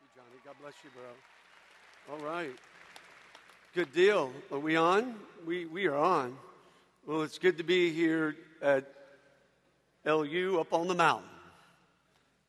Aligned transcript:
you, 0.00 0.08
Johnny. 0.14 0.40
God 0.44 0.54
bless 0.60 0.74
you, 0.84 0.90
bro. 0.90 2.14
All 2.14 2.24
right. 2.24 2.54
Good 3.74 3.92
deal. 3.92 4.32
Are 4.52 4.58
we 4.58 4.76
on? 4.76 5.14
We, 5.46 5.66
we 5.66 5.86
are 5.86 5.96
on. 5.96 6.36
Well, 7.06 7.22
it's 7.22 7.38
good 7.38 7.58
to 7.58 7.64
be 7.64 7.90
here 7.92 8.36
at 8.62 8.92
LU 10.04 10.58
up 10.60 10.72
on 10.72 10.88
the 10.88 10.94
mountain. 10.94 11.28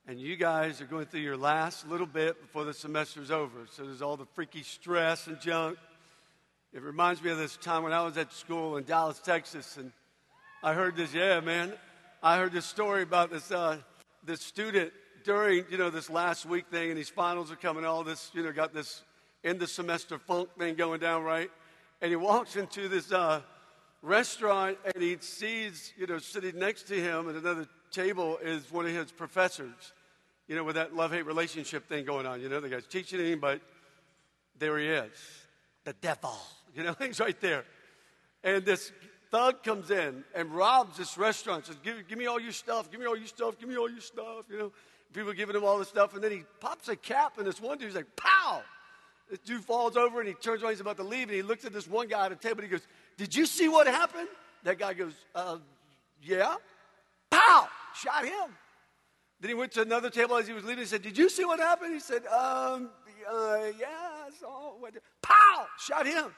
And 0.08 0.20
you 0.20 0.36
guys 0.36 0.82
are 0.82 0.86
going 0.86 1.06
through 1.06 1.22
your 1.22 1.38
last 1.38 1.88
little 1.88 2.08
bit 2.08 2.42
before 2.42 2.66
the 2.66 2.74
semester's 2.74 3.32
over. 3.32 3.68
So 3.72 3.84
there's 3.84 4.02
all 4.02 4.18
the 4.18 4.26
freaky 4.34 4.64
stress 4.64 5.28
and 5.28 5.40
junk. 5.40 5.78
It 6.74 6.82
reminds 6.82 7.24
me 7.24 7.32
of 7.32 7.38
this 7.38 7.58
time 7.58 7.84
when 7.84 7.94
I 7.94 8.04
was 8.04 8.18
at 8.18 8.34
school 8.34 8.78
in 8.78 8.84
Dallas, 8.84 9.20
Texas, 9.20 9.78
and 9.78 9.92
I 10.62 10.74
heard 10.74 10.96
this, 10.96 11.14
yeah, 11.14 11.40
man. 11.40 11.74
I 12.22 12.38
heard 12.38 12.52
this 12.52 12.66
story 12.66 13.04
about 13.04 13.32
this, 13.32 13.52
uh, 13.52 13.78
this 14.26 14.42
student 14.42 14.92
during, 15.24 15.66
you 15.70 15.78
know, 15.78 15.90
this 15.90 16.10
last 16.10 16.46
week 16.46 16.68
thing, 16.70 16.90
and 16.90 16.98
these 16.98 17.10
finals 17.10 17.52
are 17.52 17.56
coming, 17.56 17.86
all 17.86 18.04
this, 18.04 18.32
you 18.34 18.44
know, 18.44 18.52
got 18.52 18.74
this 18.74 19.04
end 19.44 19.62
of 19.62 19.70
semester 19.70 20.18
funk 20.18 20.50
thing 20.58 20.76
going 20.76 21.00
down, 21.00 21.24
right? 21.24 21.50
And 22.02 22.10
he 22.10 22.16
walks 22.16 22.56
into 22.56 22.88
this 22.88 23.12
uh, 23.12 23.42
restaurant, 24.02 24.78
and 24.86 25.04
he 25.04 25.18
sees, 25.20 25.94
you 25.98 26.08
know, 26.08 26.18
sitting 26.18 26.58
next 26.58 26.84
to 26.84 26.96
him 26.96 27.30
at 27.30 27.36
another 27.36 27.68
table 27.92 28.38
is 28.42 28.72
one 28.72 28.86
of 28.86 28.92
his 28.92 29.12
professors, 29.12 29.94
you 30.48 30.56
know, 30.56 30.64
with 30.64 30.76
that 30.76 30.96
love 30.96 31.12
hate 31.12 31.26
relationship 31.26 31.88
thing 31.88 32.06
going 32.06 32.26
on. 32.26 32.42
You 32.42 32.50
know, 32.50 32.60
the 32.60 32.70
guy's 32.70 32.88
teaching 32.88 33.20
him, 33.20 33.40
but 33.40 33.62
there 34.58 34.78
he 34.78 34.88
is, 34.88 35.12
the 35.84 35.94
devil, 35.94 36.36
you 36.76 36.84
know, 36.84 36.96
he's 37.00 37.20
right 37.20 37.40
there. 37.42 37.66
And 38.44 38.64
this 38.64 38.92
thug 39.32 39.64
comes 39.64 39.92
in 39.92 40.24
and 40.34 40.52
robs 40.52 40.98
this 40.98 41.18
restaurant, 41.18 41.66
says, 41.66 41.78
give, 41.84 42.08
give 42.08 42.18
me 42.18 42.26
all 42.26 42.40
your 42.40 42.52
stuff, 42.52 42.90
give 42.90 43.00
me 43.00 43.06
all 43.06 43.18
your 43.18 43.28
stuff, 43.28 43.60
give 43.60 43.70
me 43.70 43.78
all 43.78 43.90
your 43.90 44.02
stuff, 44.02 44.46
you 44.50 44.58
know. 44.58 44.72
People 45.14 45.34
giving 45.34 45.56
him 45.56 45.64
all 45.64 45.80
this 45.80 45.88
stuff, 45.88 46.14
and 46.14 46.24
then 46.24 46.32
he 46.32 46.44
pops 46.60 46.88
a 46.88 46.96
cap, 46.96 47.38
and 47.38 47.48
this 47.48 47.60
one 47.60 47.78
dude's 47.78 47.96
like, 47.96 48.16
pow! 48.16 48.62
This 49.30 49.40
dude 49.40 49.64
falls 49.64 49.98
over, 49.98 50.20
and 50.20 50.28
he 50.28 50.36
turns 50.36 50.62
around, 50.62 50.72
he's 50.72 50.82
about 50.82 50.98
to 50.98 51.04
leave, 51.04 51.24
and 51.24 51.32
he 51.32 51.42
looks 51.42 51.66
at 51.66 51.74
this 51.74 51.88
one 51.88 52.08
guy 52.08 52.26
at 52.26 52.32
a 52.32 52.36
table, 52.36 52.62
and 52.62 52.64
he 52.64 52.70
goes, 52.70 52.88
Did 53.18 53.36
you 53.36 53.46
see 53.46 53.70
what 53.70 53.88
happened? 53.88 54.28
That 54.64 54.80
guy 54.80 54.94
goes, 54.94 55.14
uh, 55.36 55.58
Yeah. 56.22 56.56
Pow! 57.30 57.68
Shot 57.96 58.26
him. 58.26 58.56
Then 59.40 59.50
he 59.50 59.56
went 59.56 59.72
to 59.74 59.82
another 59.82 60.10
table 60.10 60.36
as 60.36 60.48
he 60.48 60.54
was 60.54 60.64
leaving. 60.64 60.80
He 60.80 60.86
said, 60.86 61.02
Did 61.02 61.18
you 61.18 61.30
see 61.30 61.46
what 61.46 61.60
happened? 61.60 61.94
He 61.94 62.00
said, 62.00 62.26
Um, 62.28 62.90
uh, 63.30 63.58
yeah, 63.80 63.88
I 63.90 64.30
saw 64.40 64.74
what. 64.80 64.94
Pow! 65.22 65.68
Shot 65.80 66.06
him. 66.06 66.34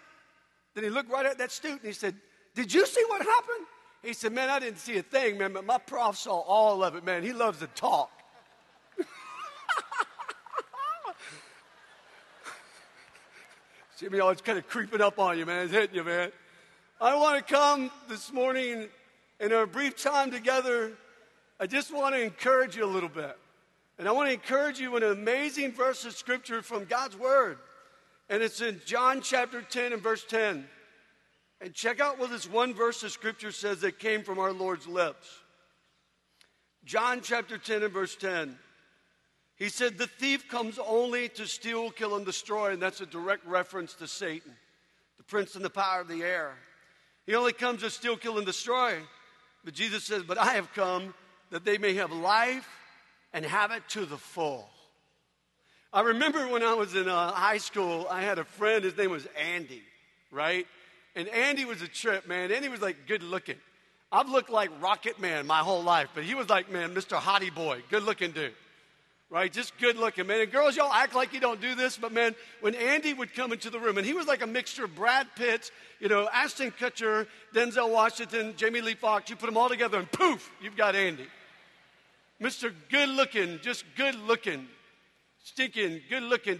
Then 0.76 0.84
he 0.84 0.90
looked 0.90 1.10
right 1.10 1.26
at 1.26 1.38
that 1.38 1.52
student 1.52 1.82
and 1.82 1.88
he 1.88 1.94
said, 1.94 2.16
Did 2.56 2.74
you 2.74 2.86
see 2.86 3.04
what 3.08 3.22
happened? 3.22 3.66
He 4.04 4.14
said, 4.14 4.34
Man, 4.34 4.50
I 4.50 4.60
didn't 4.60 4.80
see 4.80 4.98
a 4.98 5.04
thing, 5.04 5.38
man, 5.38 5.54
but 5.54 5.66
my 5.66 5.78
prof 5.78 6.18
saw 6.18 6.40
all 6.40 6.84
of 6.84 6.96
it, 6.96 7.04
man. 7.04 7.24
He 7.24 7.34
loves 7.34 7.60
to 7.60 7.68
talk. 7.68 8.12
Jimmy, 14.02 14.20
always 14.20 14.42
kind 14.42 14.58
of 14.58 14.68
creeping 14.68 15.00
up 15.00 15.20
on 15.20 15.38
you, 15.38 15.46
man. 15.46 15.66
It's 15.66 15.72
hitting 15.72 15.96
you, 15.96 16.04
man. 16.04 16.32
I 17.00 17.16
want 17.16 17.38
to 17.38 17.54
come 17.54 17.92
this 18.10 18.34
morning 18.34 18.90
in 19.40 19.54
our 19.54 19.68
brief 19.68 19.96
time 19.96 20.32
together. 20.32 20.94
I 21.60 21.68
just 21.68 21.94
want 21.94 22.16
to 22.16 22.22
encourage 22.24 22.76
you 22.76 22.84
a 22.84 22.88
little 22.90 23.10
bit. 23.10 23.38
And 24.00 24.10
I 24.10 24.12
want 24.12 24.30
to 24.30 24.34
encourage 24.34 24.80
you 24.80 24.98
in 24.98 25.04
an 25.04 25.12
amazing 25.12 25.74
verse 25.74 26.04
of 26.04 26.14
scripture 26.14 26.64
from 26.64 26.86
God's 26.86 27.16
word. 27.16 27.60
And 28.28 28.42
it's 28.42 28.60
in 28.60 28.82
John 28.88 29.22
chapter 29.22 29.62
10 29.62 29.94
and 29.94 30.02
verse 30.02 30.26
10. 30.26 30.68
And 31.62 31.74
check 31.76 32.00
out 32.00 32.18
what 32.18 32.32
this 32.32 32.50
one 32.50 32.74
verse 32.74 33.04
of 33.04 33.12
scripture 33.12 33.52
says 33.52 33.82
that 33.82 34.00
came 34.00 34.24
from 34.24 34.40
our 34.40 34.52
Lord's 34.52 34.88
lips. 34.88 35.30
John 36.86 37.22
chapter 37.22 37.60
10 37.60 37.84
and 37.84 37.94
verse 37.94 38.16
10. 38.16 38.58
He 39.62 39.70
said, 39.70 40.00
The 40.00 40.08
thief 40.08 40.48
comes 40.48 40.80
only 40.80 41.30
to 41.30 41.46
steal, 41.46 41.92
kill, 41.92 42.16
and 42.16 42.26
destroy. 42.26 42.72
And 42.72 42.82
that's 42.82 43.00
a 43.00 43.06
direct 43.06 43.46
reference 43.46 43.94
to 43.94 44.08
Satan, 44.08 44.54
the 45.18 45.24
prince 45.24 45.54
and 45.54 45.64
the 45.64 45.70
power 45.70 46.02
of 46.02 46.08
the 46.08 46.24
air. 46.24 46.56
He 47.28 47.36
only 47.36 47.54
comes 47.54 47.82
to 47.82 47.92
steal, 47.92 48.18
kill, 48.18 48.38
and 48.38 48.46
destroy. 48.48 48.96
But 49.64 49.76
Jesus 49.76 50.04
says, 50.04 50.24
But 50.24 50.40
I 50.40 50.54
have 50.54 50.74
come 50.74 51.14
that 51.52 51.64
they 51.64 51.78
may 51.78 51.94
have 51.94 52.12
life 52.12 52.68
and 53.34 53.46
have 53.46 53.70
it 53.70 53.84
to 53.90 54.08
the 54.08 54.18
full. 54.18 54.68
I 55.94 56.02
remember 56.02 56.48
when 56.48 56.64
I 56.64 56.74
was 56.74 56.96
in 56.96 57.08
uh, 57.08 57.32
high 57.32 57.60
school, 57.60 58.08
I 58.10 58.22
had 58.22 58.40
a 58.40 58.46
friend, 58.46 58.84
his 58.84 58.98
name 58.98 59.12
was 59.12 59.28
Andy, 59.40 59.84
right? 60.32 60.66
And 61.16 61.28
Andy 61.28 61.66
was 61.66 61.84
a 61.84 61.88
trip, 61.88 62.28
man. 62.28 62.52
Andy 62.52 62.68
was 62.68 62.82
like 62.82 63.06
good 63.06 63.22
looking. 63.22 63.58
I've 64.12 64.28
looked 64.28 64.50
like 64.50 64.72
Rocket 64.82 65.20
Man 65.20 65.46
my 65.46 65.60
whole 65.60 65.84
life, 65.84 66.10
but 66.16 66.24
he 66.24 66.34
was 66.34 66.50
like, 66.50 66.72
man, 66.72 66.96
Mr. 66.96 67.20
Hottie 67.20 67.54
Boy, 67.54 67.84
good 67.92 68.02
looking 68.02 68.32
dude 68.32 68.56
right? 69.32 69.52
Just 69.52 69.76
good 69.78 69.96
looking, 69.96 70.28
man. 70.28 70.42
And 70.42 70.52
girls, 70.52 70.76
y'all 70.76 70.92
act 70.92 71.16
like 71.16 71.34
you 71.34 71.40
don't 71.40 71.62
do 71.62 71.74
this, 71.74 71.98
but 71.98 72.12
man, 72.12 72.36
when 72.60 72.76
Andy 72.76 73.14
would 73.14 73.34
come 73.34 73.54
into 73.54 73.70
the 73.70 73.80
room, 73.80 73.98
and 73.98 74.06
he 74.06 74.14
was 74.14 74.28
like 74.28 74.44
a 74.44 74.48
mixture 74.48 74.84
of 74.84 74.94
Brad 74.94 75.26
Pitt, 75.36 75.72
you 76.02 76.10
know, 76.10 76.28
Ashton 76.32 76.72
Kutcher, 76.72 77.26
Denzel 77.56 77.90
Washington, 77.90 78.54
Jamie 78.58 78.82
Lee 78.82 78.94
Foxx, 78.94 79.30
you 79.30 79.38
put 79.38 79.46
them 79.46 79.56
all 79.56 79.70
together 79.70 79.98
and 79.98 80.12
poof, 80.12 80.52
you've 80.62 80.76
got 80.76 80.96
Andy. 80.96 81.28
Mr. 82.42 82.74
Good 82.90 83.08
looking, 83.08 83.60
just 83.62 83.86
good 83.96 84.16
looking, 84.16 84.68
stinking, 85.44 86.02
good 86.10 86.24
looking. 86.24 86.60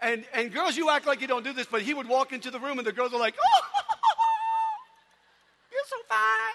And, 0.00 0.24
and 0.32 0.52
girls, 0.52 0.76
you 0.76 0.90
act 0.90 1.06
like 1.06 1.20
you 1.20 1.26
don't 1.26 1.44
do 1.44 1.52
this, 1.52 1.66
but 1.66 1.82
he 1.82 1.92
would 1.92 2.08
walk 2.08 2.32
into 2.32 2.52
the 2.52 2.60
room 2.60 2.78
and 2.78 2.86
the 2.86 2.92
girls 2.92 3.12
are 3.12 3.18
like, 3.18 3.34
oh, 3.44 3.62
you're 5.72 5.80
so 5.86 5.96
fine. 6.08 6.54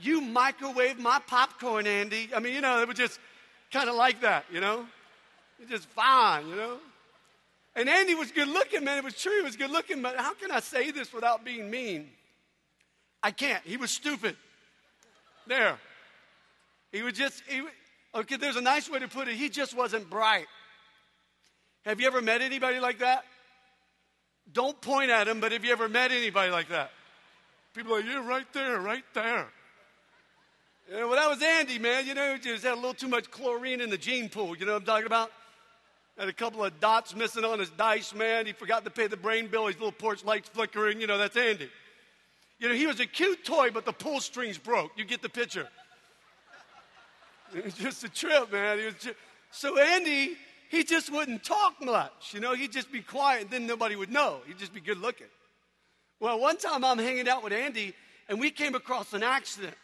You 0.00 0.20
microwave 0.20 1.00
my 1.00 1.20
popcorn, 1.26 1.88
Andy. 1.88 2.30
I 2.36 2.38
mean, 2.38 2.54
you 2.54 2.60
know, 2.60 2.80
it 2.80 2.86
was 2.86 2.96
just, 2.96 3.18
kind 3.70 3.88
of 3.88 3.96
like 3.96 4.20
that, 4.22 4.44
you 4.52 4.60
know? 4.60 4.86
He's 5.58 5.68
just 5.68 5.88
fine, 5.88 6.48
you 6.48 6.56
know? 6.56 6.78
And 7.74 7.88
Andy 7.88 8.14
was 8.14 8.32
good 8.32 8.48
looking, 8.48 8.84
man. 8.84 8.98
It 8.98 9.04
was 9.04 9.14
true, 9.14 9.36
he 9.36 9.42
was 9.42 9.56
good 9.56 9.70
looking, 9.70 10.02
but 10.02 10.16
how 10.16 10.34
can 10.34 10.50
I 10.50 10.60
say 10.60 10.90
this 10.90 11.12
without 11.12 11.44
being 11.44 11.70
mean? 11.70 12.08
I 13.22 13.30
can't. 13.30 13.62
He 13.64 13.76
was 13.76 13.90
stupid. 13.90 14.36
There. 15.46 15.78
He 16.92 17.02
was 17.02 17.14
just, 17.14 17.42
he, 17.46 17.62
okay, 18.14 18.36
there's 18.36 18.56
a 18.56 18.60
nice 18.60 18.90
way 18.90 18.98
to 18.98 19.08
put 19.08 19.28
it. 19.28 19.34
He 19.34 19.48
just 19.48 19.76
wasn't 19.76 20.08
bright. 20.08 20.46
Have 21.84 22.00
you 22.00 22.06
ever 22.06 22.20
met 22.20 22.40
anybody 22.40 22.80
like 22.80 22.98
that? 22.98 23.24
Don't 24.52 24.80
point 24.80 25.10
at 25.10 25.28
him, 25.28 25.40
but 25.40 25.52
have 25.52 25.64
you 25.64 25.72
ever 25.72 25.88
met 25.88 26.10
anybody 26.10 26.50
like 26.50 26.68
that? 26.70 26.90
People 27.74 27.94
are 27.94 28.00
like, 28.00 28.06
yeah, 28.06 28.26
right 28.26 28.52
there, 28.52 28.80
right 28.80 29.04
there. 29.14 29.46
You 30.88 30.96
know, 30.96 31.08
well, 31.08 31.16
that 31.16 31.28
was 31.28 31.42
Andy, 31.42 31.78
man. 31.78 32.06
You 32.06 32.14
know, 32.14 32.32
he 32.32 32.40
just 32.40 32.64
had 32.64 32.72
a 32.72 32.76
little 32.76 32.94
too 32.94 33.08
much 33.08 33.30
chlorine 33.30 33.82
in 33.82 33.90
the 33.90 33.98
gene 33.98 34.30
pool. 34.30 34.56
You 34.56 34.64
know 34.64 34.72
what 34.72 34.80
I'm 34.80 34.86
talking 34.86 35.06
about? 35.06 35.30
Had 36.16 36.28
a 36.28 36.32
couple 36.32 36.64
of 36.64 36.80
dots 36.80 37.14
missing 37.14 37.44
on 37.44 37.58
his 37.58 37.68
dice, 37.70 38.14
man. 38.14 38.46
He 38.46 38.52
forgot 38.52 38.84
to 38.84 38.90
pay 38.90 39.06
the 39.06 39.16
brain 39.16 39.48
bill. 39.48 39.66
His 39.66 39.76
little 39.76 39.92
porch 39.92 40.24
lights 40.24 40.48
flickering. 40.48 40.98
You 40.98 41.06
know, 41.06 41.18
that's 41.18 41.36
Andy. 41.36 41.68
You 42.58 42.70
know, 42.70 42.74
he 42.74 42.86
was 42.86 43.00
a 43.00 43.06
cute 43.06 43.44
toy, 43.44 43.70
but 43.70 43.84
the 43.84 43.92
pull 43.92 44.18
strings 44.20 44.56
broke. 44.56 44.92
You 44.96 45.04
get 45.04 45.20
the 45.20 45.28
picture. 45.28 45.68
It 47.54 47.66
was 47.66 47.74
just 47.74 48.02
a 48.04 48.08
trip, 48.08 48.50
man. 48.50 48.78
Just... 48.98 49.16
So 49.50 49.78
Andy, 49.78 50.36
he 50.70 50.84
just 50.84 51.12
wouldn't 51.12 51.44
talk 51.44 51.74
much. 51.82 52.32
You 52.32 52.40
know, 52.40 52.54
he'd 52.54 52.72
just 52.72 52.90
be 52.90 53.02
quiet, 53.02 53.42
and 53.42 53.50
then 53.50 53.66
nobody 53.66 53.94
would 53.94 54.10
know. 54.10 54.38
He'd 54.46 54.58
just 54.58 54.72
be 54.72 54.80
good 54.80 54.98
looking. 54.98 55.28
Well, 56.18 56.40
one 56.40 56.56
time 56.56 56.82
I'm 56.82 56.98
hanging 56.98 57.28
out 57.28 57.44
with 57.44 57.52
Andy, 57.52 57.94
and 58.28 58.40
we 58.40 58.50
came 58.50 58.74
across 58.74 59.12
an 59.12 59.22
accident 59.22 59.76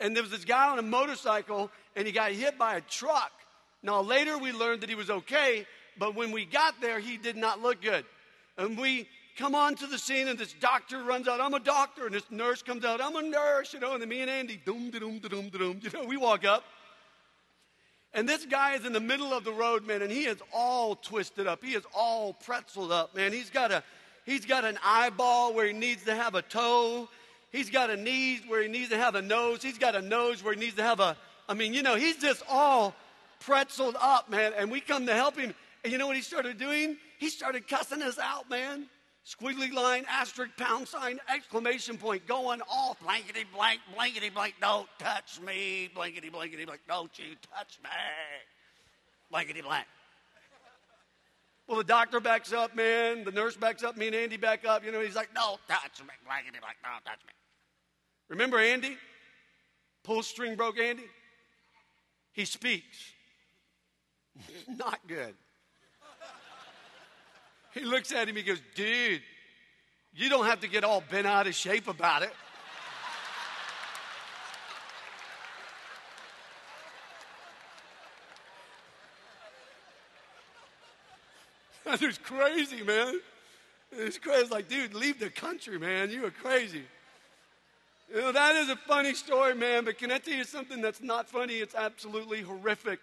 and 0.00 0.14
there 0.14 0.22
was 0.22 0.30
this 0.30 0.44
guy 0.44 0.70
on 0.70 0.78
a 0.78 0.82
motorcycle 0.82 1.70
and 1.96 2.06
he 2.06 2.12
got 2.12 2.32
hit 2.32 2.58
by 2.58 2.76
a 2.76 2.80
truck. 2.80 3.32
Now, 3.82 4.00
later 4.00 4.38
we 4.38 4.52
learned 4.52 4.82
that 4.82 4.88
he 4.88 4.94
was 4.94 5.10
okay, 5.10 5.66
but 5.98 6.14
when 6.14 6.32
we 6.32 6.44
got 6.44 6.80
there, 6.80 7.00
he 7.00 7.16
did 7.16 7.36
not 7.36 7.60
look 7.60 7.82
good. 7.82 8.04
And 8.56 8.78
we 8.78 9.08
come 9.36 9.54
on 9.54 9.76
to 9.76 9.86
the 9.86 9.98
scene, 9.98 10.26
and 10.26 10.38
this 10.38 10.52
doctor 10.54 11.02
runs 11.02 11.28
out, 11.28 11.40
I'm 11.40 11.54
a 11.54 11.60
doctor, 11.60 12.06
and 12.06 12.14
this 12.14 12.24
nurse 12.30 12.60
comes 12.60 12.84
out, 12.84 13.00
I'm 13.00 13.14
a 13.14 13.22
nurse, 13.22 13.72
you 13.72 13.78
know, 13.78 13.92
and 13.92 14.02
then 14.02 14.08
me 14.08 14.20
and 14.20 14.30
Andy, 14.30 14.60
doom, 14.64 14.90
doom, 14.90 15.18
doom, 15.18 15.48
doom, 15.48 15.80
you 15.82 15.90
know, 15.92 16.04
we 16.04 16.16
walk 16.16 16.44
up. 16.44 16.64
And 18.14 18.28
this 18.28 18.44
guy 18.46 18.74
is 18.74 18.84
in 18.84 18.92
the 18.92 19.00
middle 19.00 19.32
of 19.32 19.44
the 19.44 19.52
road, 19.52 19.86
man, 19.86 20.02
and 20.02 20.10
he 20.10 20.24
is 20.24 20.38
all 20.52 20.96
twisted 20.96 21.46
up. 21.46 21.62
He 21.62 21.74
is 21.74 21.84
all 21.94 22.34
pretzeled 22.46 22.90
up, 22.90 23.14
man. 23.14 23.32
He's 23.32 23.50
got 23.50 23.70
a 23.70 23.84
he's 24.24 24.46
got 24.46 24.64
an 24.64 24.78
eyeball 24.82 25.54
where 25.54 25.66
he 25.66 25.72
needs 25.72 26.04
to 26.04 26.14
have 26.14 26.34
a 26.34 26.42
toe. 26.42 27.08
He's 27.50 27.70
got 27.70 27.90
a 27.90 27.96
knee 27.96 28.40
where 28.46 28.62
he 28.62 28.68
needs 28.68 28.90
to 28.90 28.98
have 28.98 29.14
a 29.14 29.22
nose. 29.22 29.62
He's 29.62 29.78
got 29.78 29.94
a 29.94 30.02
nose 30.02 30.44
where 30.44 30.52
he 30.52 30.60
needs 30.60 30.74
to 30.76 30.82
have 30.82 31.00
a, 31.00 31.16
I 31.48 31.54
mean, 31.54 31.72
you 31.72 31.82
know, 31.82 31.96
he's 31.96 32.16
just 32.16 32.42
all 32.48 32.94
pretzeled 33.44 33.94
up, 34.00 34.28
man. 34.28 34.52
And 34.56 34.70
we 34.70 34.80
come 34.80 35.06
to 35.06 35.14
help 35.14 35.36
him. 35.36 35.54
And 35.82 35.92
you 35.92 35.98
know 35.98 36.06
what 36.06 36.16
he 36.16 36.22
started 36.22 36.58
doing? 36.58 36.96
He 37.18 37.30
started 37.30 37.66
cussing 37.66 38.02
us 38.02 38.18
out, 38.18 38.50
man. 38.50 38.86
Squiggly 39.24 39.72
line, 39.72 40.04
asterisk, 40.08 40.56
pound 40.56 40.88
sign, 40.88 41.18
exclamation 41.32 41.98
point, 41.98 42.26
going 42.26 42.62
off. 42.62 42.98
Blankety 43.00 43.44
blank, 43.54 43.80
blankety 43.94 44.30
blank, 44.30 44.54
don't 44.60 44.88
touch 44.98 45.38
me. 45.40 45.90
Blankety 45.94 46.30
blankety 46.30 46.64
blank, 46.64 46.80
don't 46.88 47.16
you 47.18 47.34
touch 47.54 47.78
me. 47.82 47.90
Blankety 49.30 49.62
blank. 49.62 49.86
Well, 51.66 51.76
the 51.76 51.84
doctor 51.84 52.20
backs 52.20 52.54
up, 52.54 52.74
man. 52.74 53.24
The 53.24 53.30
nurse 53.30 53.54
backs 53.54 53.82
up. 53.82 53.98
Me 53.98 54.06
and 54.06 54.16
Andy 54.16 54.38
back 54.38 54.66
up. 54.66 54.82
You 54.82 54.90
know, 54.90 55.02
he's 55.02 55.14
like, 55.14 55.34
"Don't 55.34 55.60
touch 55.68 56.00
me, 56.00 56.14
blankety 56.24 56.58
blank, 56.60 56.76
don't 56.82 57.04
touch 57.04 57.20
me." 57.26 57.32
Remember 58.28 58.58
Andy? 58.58 58.96
Pull 60.04 60.22
string 60.22 60.54
broke 60.54 60.78
Andy? 60.78 61.04
He 62.32 62.44
speaks. 62.44 63.12
Not 64.68 65.00
good. 65.06 65.34
He 67.72 67.80
looks 67.84 68.12
at 68.12 68.28
him, 68.28 68.36
he 68.36 68.42
goes, 68.42 68.60
Dude, 68.74 69.22
you 70.14 70.28
don't 70.28 70.46
have 70.46 70.60
to 70.60 70.68
get 70.68 70.84
all 70.84 71.02
bent 71.10 71.26
out 71.26 71.46
of 71.46 71.54
shape 71.54 71.88
about 71.88 72.22
it. 72.22 72.32
That 81.84 82.02
was 82.02 82.18
crazy, 82.18 82.82
man. 82.82 83.18
It's 83.90 84.18
crazy. 84.18 84.42
It's 84.42 84.50
like, 84.50 84.68
dude, 84.68 84.92
leave 84.92 85.18
the 85.18 85.30
country, 85.30 85.78
man. 85.78 86.10
You 86.10 86.26
are 86.26 86.30
crazy. 86.30 86.82
You 88.10 88.22
know, 88.22 88.32
that 88.32 88.56
is 88.56 88.70
a 88.70 88.76
funny 88.76 89.12
story, 89.12 89.54
man, 89.54 89.84
but 89.84 89.98
can 89.98 90.10
I 90.10 90.18
tell 90.18 90.32
you 90.32 90.44
something 90.44 90.80
that's 90.80 91.02
not 91.02 91.28
funny? 91.28 91.56
It's 91.56 91.74
absolutely 91.74 92.40
horrific. 92.40 93.00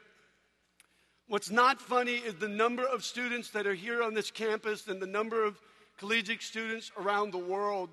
What's 1.28 1.52
not 1.52 1.80
funny 1.80 2.16
is 2.16 2.36
the 2.36 2.50
number 2.50 2.84
of 2.84 3.04
students 3.04 3.52
that 3.52 3.68
are 3.68 3.74
here 3.76 4.02
on 4.02 4.16
this 4.16 4.32
campus 4.32 4.88
and 4.88 5.00
the 5.00 5.08
number 5.08 5.44
of 5.44 5.60
collegiate 5.98 6.42
students 6.42 6.92
around 7.00 7.32
the 7.32 7.38
world 7.38 7.90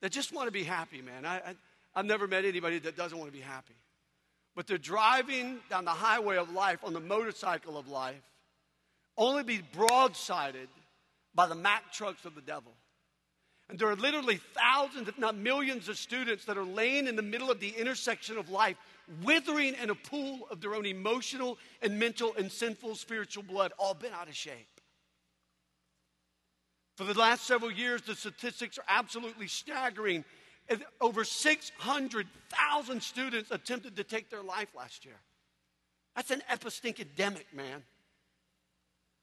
that 0.00 0.10
just 0.10 0.32
want 0.32 0.48
to 0.48 0.52
be 0.52 0.64
happy, 0.64 1.02
man. 1.02 1.24
I, 1.24 1.36
I, 1.36 1.54
I've 1.94 2.04
never 2.04 2.26
met 2.26 2.44
anybody 2.44 2.80
that 2.80 2.96
doesn't 2.96 3.16
want 3.16 3.30
to 3.30 3.36
be 3.36 3.42
happy. 3.42 3.74
But 4.56 4.66
they're 4.66 4.78
driving 4.78 5.60
down 5.70 5.84
the 5.84 5.90
highway 5.90 6.36
of 6.36 6.50
life 6.52 6.80
on 6.84 6.92
the 6.92 7.00
motorcycle 7.00 7.78
of 7.78 7.88
life, 7.88 8.22
only 9.16 9.44
be 9.44 9.60
broadsided 9.76 10.66
by 11.34 11.46
the 11.46 11.54
Mack 11.54 11.92
trucks 11.92 12.24
of 12.24 12.34
the 12.34 12.42
devil. 12.42 12.72
And 13.72 13.78
there 13.78 13.88
are 13.88 13.96
literally 13.96 14.38
thousands, 14.52 15.08
if 15.08 15.16
not 15.18 15.34
millions, 15.34 15.88
of 15.88 15.96
students 15.96 16.44
that 16.44 16.58
are 16.58 16.64
laying 16.64 17.06
in 17.06 17.16
the 17.16 17.22
middle 17.22 17.50
of 17.50 17.58
the 17.58 17.70
intersection 17.70 18.36
of 18.36 18.50
life, 18.50 18.76
withering 19.22 19.74
in 19.82 19.88
a 19.88 19.94
pool 19.94 20.46
of 20.50 20.60
their 20.60 20.74
own 20.74 20.84
emotional 20.84 21.56
and 21.80 21.98
mental 21.98 22.34
and 22.36 22.52
sinful 22.52 22.96
spiritual 22.96 23.42
blood, 23.42 23.72
all 23.78 23.94
bent 23.94 24.12
out 24.12 24.28
of 24.28 24.36
shape. 24.36 24.68
For 26.98 27.04
the 27.04 27.18
last 27.18 27.46
several 27.46 27.72
years, 27.72 28.02
the 28.02 28.14
statistics 28.14 28.76
are 28.76 28.84
absolutely 28.88 29.48
staggering. 29.48 30.26
Over 31.00 31.24
600,000 31.24 33.02
students 33.02 33.50
attempted 33.50 33.96
to 33.96 34.04
take 34.04 34.28
their 34.28 34.42
life 34.42 34.68
last 34.76 35.06
year. 35.06 35.18
That's 36.14 36.30
an 36.30 36.42
epistemic, 36.52 37.46
man. 37.54 37.82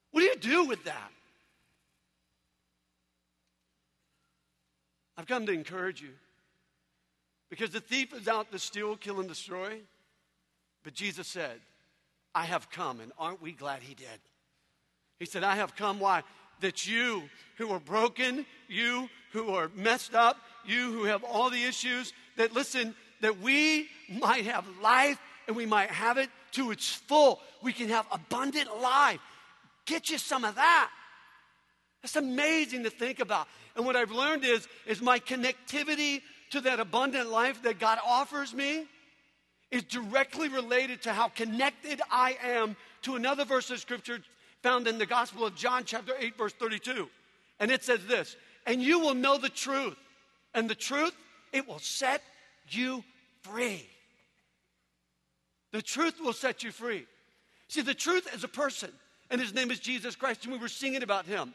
What 0.10 0.22
do 0.22 0.25
you 0.25 0.38
do 0.38 0.66
with 0.66 0.86
that? 0.86 1.12
I've 5.19 5.27
come 5.27 5.45
to 5.48 5.51
encourage 5.51 6.01
you. 6.01 6.12
Because 7.50 7.71
the 7.71 7.81
thief 7.81 8.13
is 8.13 8.30
out 8.30 8.54
to 8.54 8.60
steal, 8.60 8.95
kill, 8.95 9.19
and 9.19 9.27
destroy. 9.27 9.81
But 10.81 10.94
Jesus 10.94 11.27
said, 11.27 11.60
I 12.33 12.45
have 12.45 12.71
come, 12.71 13.01
and 13.01 13.12
aren't 13.19 13.42
we 13.42 13.51
glad 13.51 13.81
he 13.81 13.95
did? 13.95 14.07
He 15.19 15.25
said, 15.25 15.44
I 15.44 15.56
have 15.56 15.75
come. 15.75 16.00
Why? 16.00 16.24
That 16.62 16.88
you 16.88 17.24
who 17.57 17.69
are 17.71 17.81
broken, 17.81 18.45
you 18.69 19.10
who 19.33 19.50
are 19.50 19.69
messed 19.75 20.16
up, 20.16 20.38
you 20.66 20.94
who 20.94 21.04
have 21.04 21.25
all 21.25 21.50
the 21.50 21.65
issues, 21.65 22.13
that 22.38 22.54
listen, 22.54 22.95
that 23.19 23.42
we 23.42 23.89
might 24.10 24.45
have 24.45 24.65
life 24.81 25.19
and 25.48 25.56
we 25.57 25.65
might 25.65 25.92
have 25.92 26.18
it 26.18 26.30
to 26.54 26.72
its 26.72 26.94
full. 26.94 27.42
We 27.62 27.74
can 27.74 27.89
have 27.89 28.06
abundant 28.10 28.69
life. 28.81 29.19
Get 29.86 30.10
you 30.10 30.18
some 30.18 30.45
of 30.45 30.56
that. 30.56 30.92
That's 32.01 32.16
amazing 32.16 32.84
to 32.84 32.90
think 32.90 33.19
about. 33.19 33.48
And 33.75 33.86
what 33.86 33.96
I've 33.96 34.12
learned 34.12 34.46
is, 34.46 34.68
is 34.86 35.01
my 35.01 35.19
connectivity 35.19 36.22
to 36.51 36.62
that 36.62 36.80
abundant 36.80 37.30
life 37.30 37.62
that 37.63 37.80
God 37.80 38.00
offers 38.06 38.54
me 38.54 38.86
is 39.72 39.84
directly 39.84 40.50
related 40.50 41.04
to 41.04 41.13
how 41.13 41.28
connected 41.28 42.01
I 42.10 42.38
am 42.44 42.75
to 43.04 43.16
another 43.16 43.46
verse 43.46 43.69
of 43.69 43.80
scripture 43.80 44.19
found 44.63 44.88
in 44.88 44.98
the 44.98 45.06
Gospel 45.06 45.46
of 45.46 45.56
John, 45.56 45.84
chapter 45.86 46.13
8, 46.18 46.38
verse 46.38 46.54
32. 46.54 47.07
And 47.60 47.72
it 47.72 47.84
says 47.84 48.06
this, 48.06 48.36
and 48.66 48.81
you 48.81 49.00
will 49.00 49.13
know 49.13 49.38
the 49.38 49.50
truth, 49.50 49.96
and 50.54 50.69
the 50.69 50.75
truth, 50.75 51.16
it 51.54 51.68
will 51.68 51.80
set 51.80 52.22
you 52.69 53.04
free. 53.42 53.88
The 55.72 55.81
truth 55.81 56.19
will 56.19 56.34
set 56.34 56.63
you 56.63 56.72
free. 56.72 57.06
See, 57.68 57.81
the 57.81 57.94
truth 57.94 58.28
is 58.34 58.44
a 58.44 58.48
person, 58.48 58.92
and 59.30 59.40
his 59.40 59.54
name 59.54 59.69
is 59.69 59.80
Jesus 59.80 60.16
Christ, 60.16 60.44
and 60.44 60.54
we 60.54 60.60
were 60.60 60.68
singing 60.68 61.04
about 61.04 61.25
him 61.25 61.54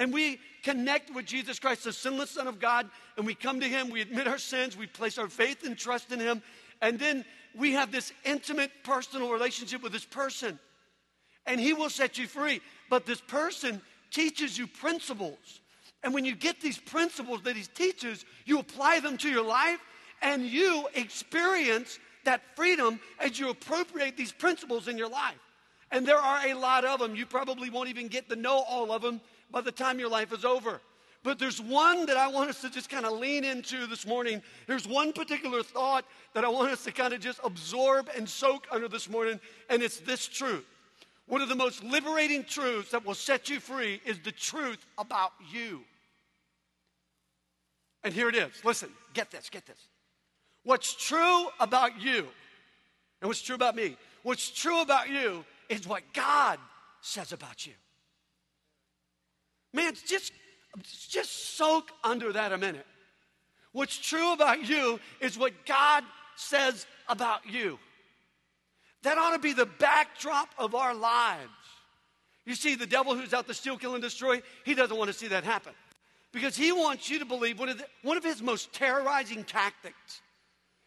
and 0.00 0.14
we 0.14 0.40
connect 0.62 1.14
with 1.14 1.26
Jesus 1.26 1.58
Christ, 1.58 1.84
the 1.84 1.92
sinless 1.92 2.30
Son 2.30 2.48
of 2.48 2.58
God, 2.58 2.88
and 3.18 3.26
we 3.26 3.34
come 3.34 3.60
to 3.60 3.68
Him, 3.68 3.90
we 3.90 4.00
admit 4.00 4.26
our 4.26 4.38
sins, 4.38 4.74
we 4.74 4.86
place 4.86 5.18
our 5.18 5.28
faith 5.28 5.64
and 5.64 5.76
trust 5.76 6.10
in 6.10 6.18
Him, 6.18 6.42
and 6.80 6.98
then 6.98 7.22
we 7.54 7.72
have 7.72 7.92
this 7.92 8.10
intimate 8.24 8.70
personal 8.82 9.30
relationship 9.30 9.82
with 9.82 9.92
this 9.92 10.06
person. 10.06 10.58
And 11.44 11.60
He 11.60 11.74
will 11.74 11.90
set 11.90 12.16
you 12.16 12.26
free. 12.26 12.62
But 12.88 13.04
this 13.04 13.20
person 13.20 13.82
teaches 14.10 14.56
you 14.56 14.66
principles. 14.66 15.60
And 16.02 16.14
when 16.14 16.24
you 16.24 16.34
get 16.34 16.62
these 16.62 16.78
principles 16.78 17.42
that 17.42 17.54
He 17.54 17.64
teaches, 17.64 18.24
you 18.46 18.58
apply 18.58 19.00
them 19.00 19.18
to 19.18 19.28
your 19.28 19.44
life, 19.44 19.80
and 20.22 20.46
you 20.46 20.88
experience 20.94 21.98
that 22.24 22.40
freedom 22.56 23.00
as 23.18 23.38
you 23.38 23.50
appropriate 23.50 24.16
these 24.16 24.32
principles 24.32 24.88
in 24.88 24.96
your 24.96 25.10
life. 25.10 25.38
And 25.90 26.06
there 26.06 26.18
are 26.18 26.46
a 26.46 26.54
lot 26.54 26.86
of 26.86 27.00
them. 27.00 27.16
You 27.16 27.26
probably 27.26 27.68
won't 27.68 27.90
even 27.90 28.08
get 28.08 28.30
to 28.30 28.36
know 28.36 28.64
all 28.66 28.92
of 28.92 29.02
them 29.02 29.20
by 29.52 29.60
the 29.60 29.72
time 29.72 29.98
your 29.98 30.08
life 30.08 30.32
is 30.32 30.44
over. 30.44 30.80
But 31.22 31.38
there's 31.38 31.60
one 31.60 32.06
that 32.06 32.16
I 32.16 32.28
want 32.28 32.48
us 32.48 32.62
to 32.62 32.70
just 32.70 32.88
kind 32.88 33.04
of 33.04 33.12
lean 33.18 33.44
into 33.44 33.86
this 33.86 34.06
morning. 34.06 34.40
There's 34.66 34.88
one 34.88 35.12
particular 35.12 35.62
thought 35.62 36.06
that 36.32 36.44
I 36.44 36.48
want 36.48 36.72
us 36.72 36.84
to 36.84 36.92
kind 36.92 37.12
of 37.12 37.20
just 37.20 37.40
absorb 37.44 38.08
and 38.16 38.26
soak 38.26 38.66
under 38.70 38.88
this 38.88 39.08
morning, 39.08 39.38
and 39.68 39.82
it's 39.82 40.00
this 40.00 40.26
truth. 40.26 40.64
One 41.26 41.42
of 41.42 41.48
the 41.48 41.54
most 41.54 41.84
liberating 41.84 42.42
truths 42.42 42.90
that 42.92 43.04
will 43.04 43.14
set 43.14 43.50
you 43.50 43.60
free 43.60 44.00
is 44.06 44.18
the 44.18 44.32
truth 44.32 44.84
about 44.96 45.32
you. 45.52 45.82
And 48.02 48.14
here 48.14 48.30
it 48.30 48.34
is. 48.34 48.64
Listen, 48.64 48.88
get 49.12 49.30
this, 49.30 49.50
get 49.50 49.66
this. 49.66 49.88
What's 50.64 50.94
true 50.94 51.48
about 51.60 52.00
you, 52.00 52.26
and 53.20 53.28
what's 53.28 53.42
true 53.42 53.54
about 53.54 53.76
me, 53.76 53.96
what's 54.22 54.50
true 54.50 54.80
about 54.80 55.10
you 55.10 55.44
is 55.68 55.86
what 55.86 56.02
God 56.14 56.58
says 57.02 57.32
about 57.32 57.66
you. 57.66 57.74
Man, 59.72 59.94
just, 60.06 60.32
just 61.08 61.56
soak 61.56 61.90
under 62.02 62.32
that 62.32 62.52
a 62.52 62.58
minute. 62.58 62.86
What's 63.72 63.96
true 63.98 64.32
about 64.32 64.68
you 64.68 64.98
is 65.20 65.38
what 65.38 65.52
God 65.64 66.02
says 66.36 66.86
about 67.08 67.48
you. 67.48 67.78
That 69.02 69.16
ought 69.16 69.32
to 69.32 69.38
be 69.38 69.52
the 69.52 69.66
backdrop 69.66 70.48
of 70.58 70.74
our 70.74 70.94
lives. 70.94 71.48
You 72.44 72.54
see, 72.54 72.74
the 72.74 72.86
devil 72.86 73.14
who's 73.14 73.32
out 73.32 73.46
to 73.46 73.54
steal, 73.54 73.76
kill, 73.76 73.94
and 73.94 74.02
destroy, 74.02 74.42
he 74.64 74.74
doesn't 74.74 74.96
want 74.96 75.08
to 75.08 75.16
see 75.16 75.28
that 75.28 75.44
happen. 75.44 75.72
Because 76.32 76.56
he 76.56 76.72
wants 76.72 77.08
you 77.08 77.18
to 77.20 77.24
believe 77.24 77.58
one 77.58 77.68
of, 77.68 77.78
the, 77.78 77.86
one 78.02 78.16
of 78.16 78.24
his 78.24 78.42
most 78.42 78.72
terrorizing 78.72 79.44
tactics. 79.44 80.20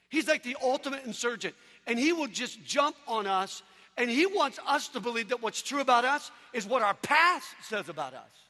He's 0.10 0.28
like 0.28 0.44
the 0.44 0.58
ultimate 0.62 1.06
insurgent. 1.06 1.56
And 1.88 1.98
he 1.98 2.14
will 2.14 2.28
just 2.28 2.64
jump 2.66 2.96
on 3.08 3.28
us, 3.28 3.64
and 3.98 4.10
he 4.10 4.26
wants 4.26 4.60
us 4.68 4.90
to 4.90 5.00
believe 5.00 5.30
that 5.30 5.42
what's 5.42 5.62
true 5.62 5.82
about 5.82 6.06
us 6.06 6.32
is 6.54 6.66
what 6.66 6.82
our 6.82 6.94
past 6.96 7.48
says 7.62 7.90
about 7.90 8.14
us 8.14 8.43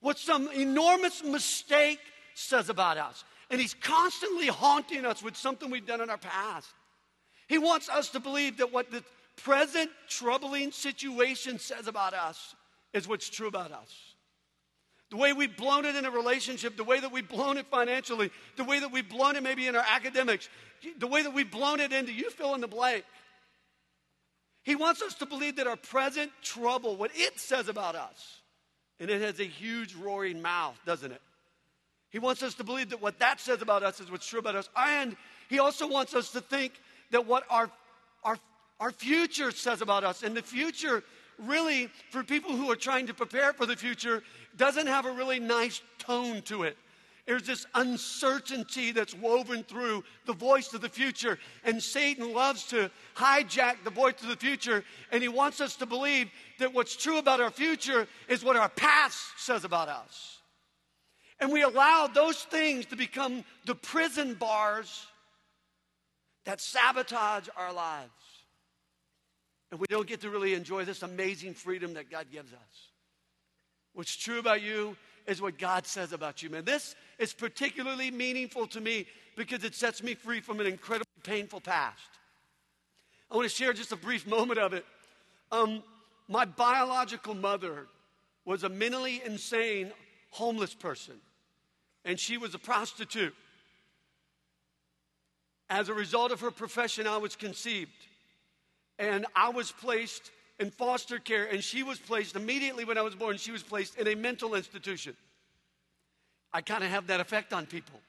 what 0.00 0.18
some 0.18 0.48
enormous 0.52 1.24
mistake 1.24 2.00
says 2.34 2.68
about 2.68 2.98
us. 2.98 3.24
And 3.50 3.60
he's 3.60 3.74
constantly 3.74 4.46
haunting 4.46 5.04
us 5.04 5.22
with 5.22 5.36
something 5.36 5.70
we've 5.70 5.86
done 5.86 6.00
in 6.00 6.10
our 6.10 6.18
past. 6.18 6.68
He 7.48 7.58
wants 7.58 7.88
us 7.88 8.10
to 8.10 8.20
believe 8.20 8.58
that 8.58 8.72
what 8.72 8.90
the 8.90 9.02
present 9.36 9.90
troubling 10.08 10.70
situation 10.72 11.58
says 11.58 11.86
about 11.88 12.14
us 12.14 12.54
is 12.92 13.08
what's 13.08 13.28
true 13.28 13.48
about 13.48 13.72
us. 13.72 14.14
The 15.10 15.16
way 15.16 15.32
we've 15.32 15.56
blown 15.56 15.86
it 15.86 15.96
in 15.96 16.04
a 16.04 16.10
relationship, 16.10 16.76
the 16.76 16.84
way 16.84 17.00
that 17.00 17.10
we've 17.10 17.28
blown 17.28 17.56
it 17.56 17.66
financially, 17.66 18.30
the 18.56 18.64
way 18.64 18.80
that 18.80 18.92
we've 18.92 19.08
blown 19.08 19.36
it 19.36 19.42
maybe 19.42 19.66
in 19.66 19.74
our 19.74 19.84
academics, 19.88 20.50
the 20.98 21.06
way 21.06 21.22
that 21.22 21.32
we've 21.32 21.50
blown 21.50 21.80
it 21.80 21.92
into 21.92 22.12
you 22.12 22.30
fill 22.30 22.54
in 22.54 22.60
the 22.60 22.68
blank. 22.68 23.04
He 24.62 24.76
wants 24.76 25.00
us 25.00 25.14
to 25.14 25.26
believe 25.26 25.56
that 25.56 25.66
our 25.66 25.76
present 25.76 26.30
trouble, 26.42 26.96
what 26.96 27.10
it 27.14 27.40
says 27.40 27.68
about 27.68 27.94
us, 27.94 28.37
and 29.00 29.10
it 29.10 29.20
has 29.22 29.40
a 29.40 29.44
huge 29.44 29.94
roaring 29.94 30.42
mouth, 30.42 30.78
doesn't 30.84 31.12
it? 31.12 31.20
He 32.10 32.18
wants 32.18 32.42
us 32.42 32.54
to 32.54 32.64
believe 32.64 32.90
that 32.90 33.02
what 33.02 33.18
that 33.18 33.40
says 33.40 33.62
about 33.62 33.82
us 33.82 34.00
is 34.00 34.10
what's 34.10 34.26
true 34.26 34.40
about 34.40 34.56
us. 34.56 34.68
And 34.76 35.16
he 35.48 35.58
also 35.58 35.86
wants 35.86 36.14
us 36.14 36.30
to 36.32 36.40
think 36.40 36.72
that 37.10 37.26
what 37.26 37.44
our, 37.50 37.70
our, 38.24 38.38
our 38.80 38.90
future 38.90 39.50
says 39.50 39.82
about 39.82 40.04
us. 40.04 40.22
And 40.22 40.36
the 40.36 40.42
future, 40.42 41.04
really, 41.38 41.90
for 42.10 42.24
people 42.24 42.56
who 42.56 42.70
are 42.70 42.76
trying 42.76 43.06
to 43.08 43.14
prepare 43.14 43.52
for 43.52 43.66
the 43.66 43.76
future, 43.76 44.22
doesn't 44.56 44.86
have 44.86 45.04
a 45.04 45.12
really 45.12 45.38
nice 45.38 45.82
tone 45.98 46.42
to 46.42 46.62
it. 46.62 46.78
There's 47.28 47.42
this 47.42 47.66
uncertainty 47.74 48.90
that's 48.90 49.12
woven 49.12 49.62
through 49.62 50.02
the 50.24 50.32
voice 50.32 50.72
of 50.72 50.80
the 50.80 50.88
future. 50.88 51.38
And 51.62 51.82
Satan 51.82 52.32
loves 52.32 52.64
to 52.68 52.90
hijack 53.14 53.84
the 53.84 53.90
voice 53.90 54.14
of 54.22 54.28
the 54.28 54.36
future. 54.36 54.82
And 55.12 55.22
he 55.22 55.28
wants 55.28 55.60
us 55.60 55.76
to 55.76 55.84
believe 55.84 56.30
that 56.58 56.72
what's 56.72 56.96
true 56.96 57.18
about 57.18 57.42
our 57.42 57.50
future 57.50 58.08
is 58.30 58.42
what 58.42 58.56
our 58.56 58.70
past 58.70 59.18
says 59.36 59.64
about 59.64 59.90
us. 59.90 60.38
And 61.38 61.52
we 61.52 61.60
allow 61.60 62.06
those 62.06 62.44
things 62.44 62.86
to 62.86 62.96
become 62.96 63.44
the 63.66 63.74
prison 63.74 64.32
bars 64.32 65.06
that 66.46 66.62
sabotage 66.62 67.48
our 67.58 67.74
lives. 67.74 68.10
And 69.70 69.78
we 69.78 69.86
don't 69.90 70.08
get 70.08 70.22
to 70.22 70.30
really 70.30 70.54
enjoy 70.54 70.86
this 70.86 71.02
amazing 71.02 71.52
freedom 71.52 71.92
that 71.92 72.10
God 72.10 72.28
gives 72.32 72.54
us. 72.54 72.88
What's 73.92 74.16
true 74.16 74.38
about 74.38 74.62
you 74.62 74.96
is 75.28 75.42
what 75.42 75.58
God 75.58 75.86
says 75.86 76.12
about 76.12 76.42
you, 76.42 76.48
man. 76.48 76.64
This 76.64 76.96
is 77.18 77.34
particularly 77.34 78.10
meaningful 78.10 78.66
to 78.68 78.80
me 78.80 79.06
because 79.36 79.62
it 79.62 79.74
sets 79.74 80.02
me 80.02 80.14
free 80.14 80.40
from 80.40 80.58
an 80.58 80.66
incredibly 80.66 81.06
painful 81.22 81.60
past. 81.60 82.00
I 83.30 83.36
want 83.36 83.48
to 83.48 83.54
share 83.54 83.74
just 83.74 83.92
a 83.92 83.96
brief 83.96 84.26
moment 84.26 84.58
of 84.58 84.72
it. 84.72 84.86
Um, 85.52 85.82
my 86.28 86.46
biological 86.46 87.34
mother 87.34 87.86
was 88.46 88.64
a 88.64 88.70
mentally 88.70 89.20
insane 89.24 89.92
homeless 90.30 90.74
person, 90.74 91.14
and 92.06 92.18
she 92.18 92.38
was 92.38 92.54
a 92.54 92.58
prostitute. 92.58 93.34
As 95.68 95.90
a 95.90 95.94
result 95.94 96.32
of 96.32 96.40
her 96.40 96.50
profession, 96.50 97.06
I 97.06 97.18
was 97.18 97.36
conceived, 97.36 97.90
and 98.98 99.26
I 99.36 99.50
was 99.50 99.70
placed 99.72 100.30
in 100.58 100.70
foster 100.70 101.18
care, 101.18 101.44
and 101.44 101.62
she 101.62 101.82
was 101.82 101.98
placed 101.98 102.36
immediately 102.36 102.84
when 102.84 102.98
I 102.98 103.02
was 103.02 103.14
born, 103.14 103.36
she 103.36 103.52
was 103.52 103.62
placed 103.62 103.96
in 103.96 104.08
a 104.08 104.14
mental 104.14 104.54
institution. 104.54 105.16
I 106.52 106.62
kind 106.62 106.82
of 106.82 106.90
have 106.90 107.06
that 107.08 107.20
effect 107.20 107.52
on 107.52 107.66
people. 107.66 108.00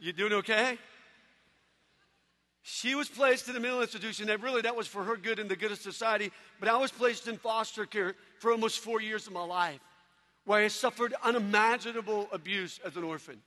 You 0.00 0.12
doing 0.12 0.32
okay? 0.34 0.78
She 2.62 2.94
was 2.94 3.08
placed 3.08 3.48
in 3.48 3.56
a 3.56 3.60
mental 3.60 3.80
institution, 3.80 4.28
and 4.28 4.42
really 4.42 4.62
that 4.62 4.74
was 4.74 4.86
for 4.86 5.04
her 5.04 5.16
good 5.16 5.38
and 5.38 5.48
the 5.48 5.56
good 5.56 5.72
of 5.72 5.78
society. 5.78 6.32
But 6.58 6.68
I 6.68 6.76
was 6.76 6.90
placed 6.90 7.28
in 7.28 7.36
foster 7.36 7.86
care 7.86 8.14
for 8.38 8.50
almost 8.50 8.80
four 8.80 9.00
years 9.00 9.26
of 9.26 9.32
my 9.32 9.44
life, 9.44 9.80
where 10.44 10.64
I 10.64 10.68
suffered 10.68 11.14
unimaginable 11.22 12.28
abuse 12.32 12.80
as 12.84 12.96
an 12.96 13.04
orphan. 13.04 13.40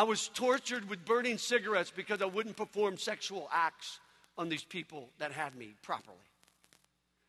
I 0.00 0.02
was 0.02 0.28
tortured 0.28 0.88
with 0.88 1.04
burning 1.04 1.36
cigarettes 1.36 1.92
because 1.94 2.22
I 2.22 2.24
wouldn't 2.24 2.56
perform 2.56 2.96
sexual 2.96 3.50
acts 3.52 4.00
on 4.38 4.48
these 4.48 4.64
people 4.64 5.10
that 5.18 5.30
had 5.30 5.54
me 5.54 5.74
properly. 5.82 6.16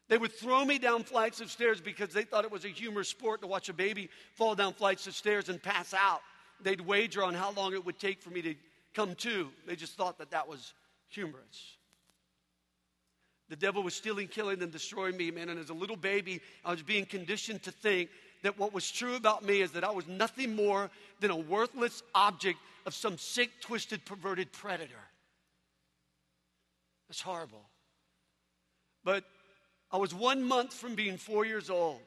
They 0.07 0.17
would 0.17 0.31
throw 0.31 0.63
me 0.63 0.77
down 0.79 1.03
flights 1.03 1.41
of 1.41 1.51
stairs 1.51 1.81
because 1.81 2.13
they 2.13 2.23
thought 2.23 2.45
it 2.45 2.51
was 2.51 2.63
a 2.63 2.69
humorous 2.69 3.09
sport 3.09 3.41
to 3.41 3.47
watch 3.47 3.67
a 3.67 3.73
baby 3.73 4.09
fall 4.35 4.55
down 4.55 4.71
flights 4.71 5.05
of 5.05 5.15
stairs 5.15 5.49
and 5.49 5.61
pass 5.61 5.93
out. 5.93 6.21
They'd 6.61 6.79
wager 6.79 7.25
on 7.25 7.33
how 7.33 7.51
long 7.51 7.73
it 7.73 7.85
would 7.85 7.99
take 7.99 8.21
for 8.21 8.29
me 8.29 8.41
to 8.41 8.55
come 8.93 9.15
to. 9.15 9.49
They 9.67 9.75
just 9.75 9.97
thought 9.97 10.17
that 10.19 10.31
that 10.31 10.47
was 10.47 10.73
humorous. 11.09 11.75
The 13.49 13.57
devil 13.57 13.83
was 13.83 13.95
stealing, 13.95 14.29
killing, 14.29 14.63
and 14.63 14.71
destroying 14.71 15.17
me, 15.17 15.29
man. 15.29 15.49
And 15.49 15.59
as 15.59 15.71
a 15.71 15.73
little 15.73 15.97
baby, 15.97 16.39
I 16.63 16.71
was 16.71 16.83
being 16.83 17.05
conditioned 17.05 17.63
to 17.63 17.71
think 17.71 18.11
that 18.43 18.57
what 18.57 18.73
was 18.73 18.89
true 18.89 19.15
about 19.15 19.43
me 19.43 19.61
is 19.61 19.71
that 19.71 19.83
I 19.83 19.91
was 19.91 20.07
nothing 20.07 20.55
more 20.55 20.89
than 21.19 21.31
a 21.31 21.35
worthless 21.35 22.01
object 22.15 22.59
of 22.85 22.93
some 22.93 23.17
sick, 23.17 23.49
twisted, 23.61 24.05
perverted 24.05 24.51
predator. 24.51 24.93
That's 27.07 27.21
horrible. 27.21 27.61
But 29.03 29.25
I 29.91 29.97
was 29.97 30.13
one 30.13 30.43
month 30.43 30.73
from 30.73 30.95
being 30.95 31.17
four 31.17 31.45
years 31.45 31.69
old, 31.69 31.99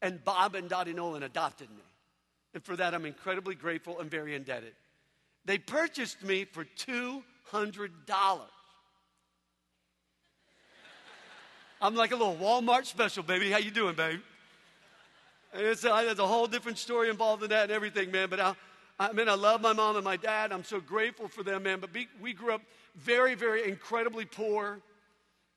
and 0.00 0.22
Bob 0.24 0.54
and 0.54 0.68
Dottie 0.68 0.92
Nolan 0.92 1.22
adopted 1.22 1.68
me. 1.70 1.82
And 2.54 2.62
for 2.62 2.76
that, 2.76 2.94
I'm 2.94 3.04
incredibly 3.04 3.54
grateful 3.54 4.00
and 4.00 4.10
very 4.10 4.34
indebted. 4.34 4.74
They 5.44 5.58
purchased 5.58 6.22
me 6.22 6.44
for 6.44 6.64
$200. 6.64 7.20
I'm 11.82 11.94
like 11.94 12.12
a 12.12 12.16
little 12.16 12.36
Walmart 12.36 12.86
special, 12.86 13.22
baby. 13.22 13.50
How 13.50 13.58
you 13.58 13.70
doing, 13.70 13.94
babe? 13.94 14.20
It's 15.56 15.84
a, 15.84 15.88
there's 15.88 16.18
a 16.18 16.26
whole 16.26 16.48
different 16.48 16.78
story 16.78 17.08
involved 17.08 17.44
in 17.44 17.50
that 17.50 17.64
and 17.64 17.72
everything, 17.72 18.10
man. 18.10 18.28
But 18.28 18.40
I, 18.40 18.54
I 18.98 19.12
mean, 19.12 19.28
I 19.28 19.34
love 19.34 19.60
my 19.60 19.72
mom 19.72 19.94
and 19.94 20.04
my 20.04 20.16
dad. 20.16 20.52
I'm 20.52 20.64
so 20.64 20.80
grateful 20.80 21.28
for 21.28 21.44
them, 21.44 21.62
man. 21.62 21.78
But 21.80 21.94
we, 21.94 22.08
we 22.20 22.32
grew 22.32 22.52
up 22.52 22.62
very, 22.96 23.34
very 23.36 23.68
incredibly 23.68 24.24
poor 24.24 24.80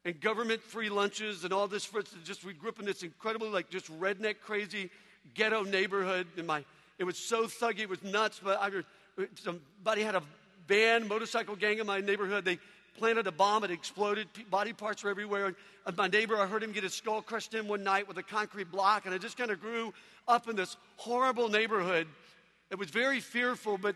and 0.05 0.19
government 0.21 0.61
free 0.61 0.89
lunches 0.89 1.43
and 1.43 1.51
all 1.51 1.67
this. 1.67 1.83
For, 1.83 2.03
just 2.23 2.45
we 2.45 2.53
grew 2.53 2.69
up 2.69 2.79
in 2.79 2.85
this 2.85 3.01
incredibly, 3.01 3.49
like, 3.49 3.69
just 3.69 3.91
redneck, 3.99 4.35
crazy 4.41 4.91
ghetto 5.33 5.63
neighborhood. 5.63 6.27
And 6.37 6.45
my, 6.45 6.63
it 6.99 7.03
was 7.03 7.17
so 7.17 7.45
thuggy, 7.45 7.79
it 7.79 7.89
was 7.89 8.03
nuts. 8.03 8.39
But 8.43 8.61
I, 8.61 8.69
somebody 9.43 10.03
had 10.03 10.13
a 10.13 10.21
band, 10.67 11.07
motorcycle 11.07 11.55
gang 11.55 11.79
in 11.79 11.87
my 11.87 12.01
neighborhood. 12.01 12.45
They 12.45 12.59
planted 12.97 13.27
a 13.27 13.31
bomb, 13.31 13.63
it 13.63 13.71
exploded, 13.71 14.27
body 14.49 14.73
parts 14.73 15.03
were 15.03 15.09
everywhere. 15.09 15.55
And 15.85 15.97
my 15.97 16.07
neighbor, 16.07 16.37
I 16.37 16.47
heard 16.47 16.63
him 16.63 16.71
get 16.71 16.83
his 16.83 16.93
skull 16.93 17.21
crushed 17.21 17.53
in 17.53 17.67
one 17.67 17.83
night 17.83 18.07
with 18.07 18.17
a 18.17 18.23
concrete 18.23 18.71
block, 18.71 19.05
and 19.05 19.13
I 19.13 19.17
just 19.17 19.37
kind 19.37 19.51
of 19.51 19.61
grew 19.61 19.93
up 20.27 20.49
in 20.49 20.55
this 20.55 20.75
horrible 20.97 21.47
neighborhood. 21.47 22.07
It 22.69 22.77
was 22.77 22.89
very 22.89 23.19
fearful, 23.19 23.77
but 23.77 23.95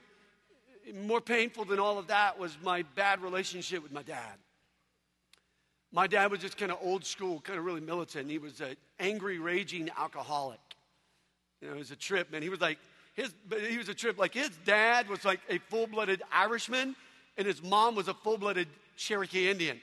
more 1.06 1.22
painful 1.22 1.66
than 1.66 1.80
all 1.80 1.98
of 1.98 2.08
that 2.08 2.40
was 2.40 2.58
my 2.64 2.84
bad 2.96 3.22
relationship 3.22 3.84
with 3.84 3.92
my 3.92 4.04
dad. 4.04 4.38
My 5.92 6.08
dad 6.08 6.32
was 6.32 6.40
just 6.40 6.58
kind 6.58 6.72
of 6.72 6.78
old 6.82 7.04
school, 7.04 7.42
kind 7.42 7.60
of 7.60 7.66
really 7.66 7.82
militant. 7.82 8.30
He 8.30 8.38
was 8.38 8.62
an 8.62 8.78
angry, 9.00 9.40
raging 9.40 9.90
alcoholic. 9.98 10.60
You 11.62 11.68
know, 11.68 11.76
it 11.76 11.80
was 11.80 11.92
a 11.92 11.98
trip, 11.98 12.32
man. 12.32 12.42
He 12.42 12.50
was 12.50 12.62
like 12.62 12.80
his, 13.14 13.34
he 13.68 13.78
was 13.78 13.90
a 13.90 13.94
trip. 13.94 14.18
Like 14.18 14.34
his 14.34 14.50
dad 14.66 15.10
was 15.10 15.26
like 15.26 15.42
a 15.50 15.58
full 15.58 15.88
blooded 15.88 16.22
Irishman, 16.32 16.96
and 17.38 17.46
his 17.46 17.62
mom 17.62 17.96
was 17.96 18.08
a 18.08 18.14
full 18.14 18.38
blooded 18.38 18.68
Cherokee 19.02 19.50
Indian. 19.50 19.80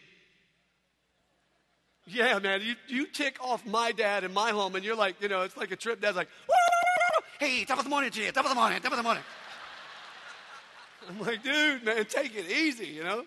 Yeah, 2.07 2.39
man, 2.39 2.63
you, 2.63 2.75
you 2.87 3.07
tick 3.07 3.37
off 3.41 3.67
my 3.67 3.93
dad 3.93 4.25
in 4.25 4.33
my 4.33 4.51
home, 4.51 4.77
and 4.77 4.85
you're 4.85 4.97
like, 4.97 5.21
you 5.21 5.29
know, 5.29 5.43
it's 5.43 5.57
like 5.57 5.71
a 5.71 5.77
trip. 5.77 6.01
Dad's 6.01 6.17
like, 6.17 6.29
hey, 7.41 7.65
top 7.65 7.79
of 7.79 7.85
the 7.85 7.91
morning 7.91 8.11
to 8.11 8.23
you, 8.23 8.33
top 8.33 8.45
of 8.45 8.51
the 8.51 8.55
morning, 8.55 8.81
top 8.81 8.93
of 8.93 8.97
the 8.97 9.03
morning. 9.03 9.23
I'm 11.09 11.21
like, 11.21 11.43
dude, 11.43 11.85
man, 11.85 12.05
take 12.07 12.35
it 12.35 12.51
easy, 12.51 12.87
you 12.87 13.05
know? 13.05 13.25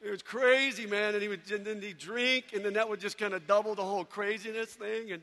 It 0.00 0.10
was 0.10 0.22
crazy, 0.22 0.86
man. 0.86 1.14
And 1.14 1.22
he 1.22 1.28
would, 1.28 1.50
and 1.50 1.64
then 1.64 1.80
he'd 1.80 1.98
drink, 1.98 2.46
and 2.52 2.64
then 2.64 2.74
that 2.74 2.88
would 2.88 3.00
just 3.00 3.16
kind 3.16 3.32
of 3.32 3.46
double 3.46 3.74
the 3.74 3.82
whole 3.82 4.04
craziness 4.04 4.74
thing. 4.74 5.12
And 5.12 5.22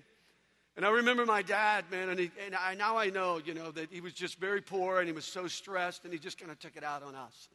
and 0.77 0.85
I 0.85 0.89
remember 0.89 1.25
my 1.25 1.41
dad, 1.41 1.85
man, 1.91 2.09
and, 2.09 2.19
he, 2.19 2.31
and 2.45 2.55
I, 2.55 2.75
now 2.75 2.97
I 2.97 3.09
know, 3.09 3.41
you 3.43 3.53
know, 3.53 3.71
that 3.71 3.91
he 3.91 3.99
was 3.99 4.13
just 4.13 4.39
very 4.39 4.61
poor 4.61 4.99
and 4.99 5.07
he 5.07 5.13
was 5.13 5.25
so 5.25 5.47
stressed 5.47 6.05
and 6.05 6.13
he 6.13 6.19
just 6.19 6.37
kind 6.37 6.49
of 6.51 6.59
took 6.59 6.77
it 6.77 6.83
out 6.83 7.03
on 7.03 7.13
us. 7.13 7.49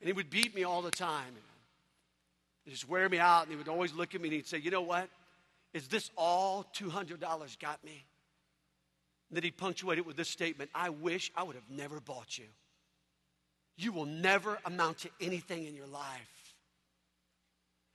And 0.00 0.08
he 0.08 0.12
would 0.12 0.30
beat 0.30 0.54
me 0.54 0.64
all 0.64 0.82
the 0.82 0.90
time. 0.90 1.28
And 1.28 1.49
just 2.70 2.88
wear 2.88 3.08
me 3.08 3.18
out 3.18 3.42
and 3.42 3.50
he 3.50 3.56
would 3.56 3.68
always 3.68 3.92
look 3.92 4.14
at 4.14 4.20
me 4.20 4.28
and 4.28 4.34
he'd 4.36 4.46
say, 4.46 4.58
you 4.58 4.70
know 4.70 4.82
what? 4.82 5.08
Is 5.72 5.88
this 5.88 6.10
all 6.16 6.66
$200 6.76 7.18
got 7.58 7.82
me? 7.84 8.04
And 9.28 9.36
then 9.36 9.44
he'd 9.44 9.56
punctuate 9.56 9.98
it 9.98 10.06
with 10.06 10.16
this 10.16 10.28
statement 10.28 10.70
I 10.74 10.90
wish 10.90 11.30
I 11.36 11.42
would 11.42 11.54
have 11.54 11.70
never 11.70 12.00
bought 12.00 12.36
you. 12.38 12.46
You 13.76 13.92
will 13.92 14.06
never 14.06 14.58
amount 14.64 14.98
to 14.98 15.10
anything 15.20 15.66
in 15.66 15.74
your 15.74 15.86
life. 15.86 16.54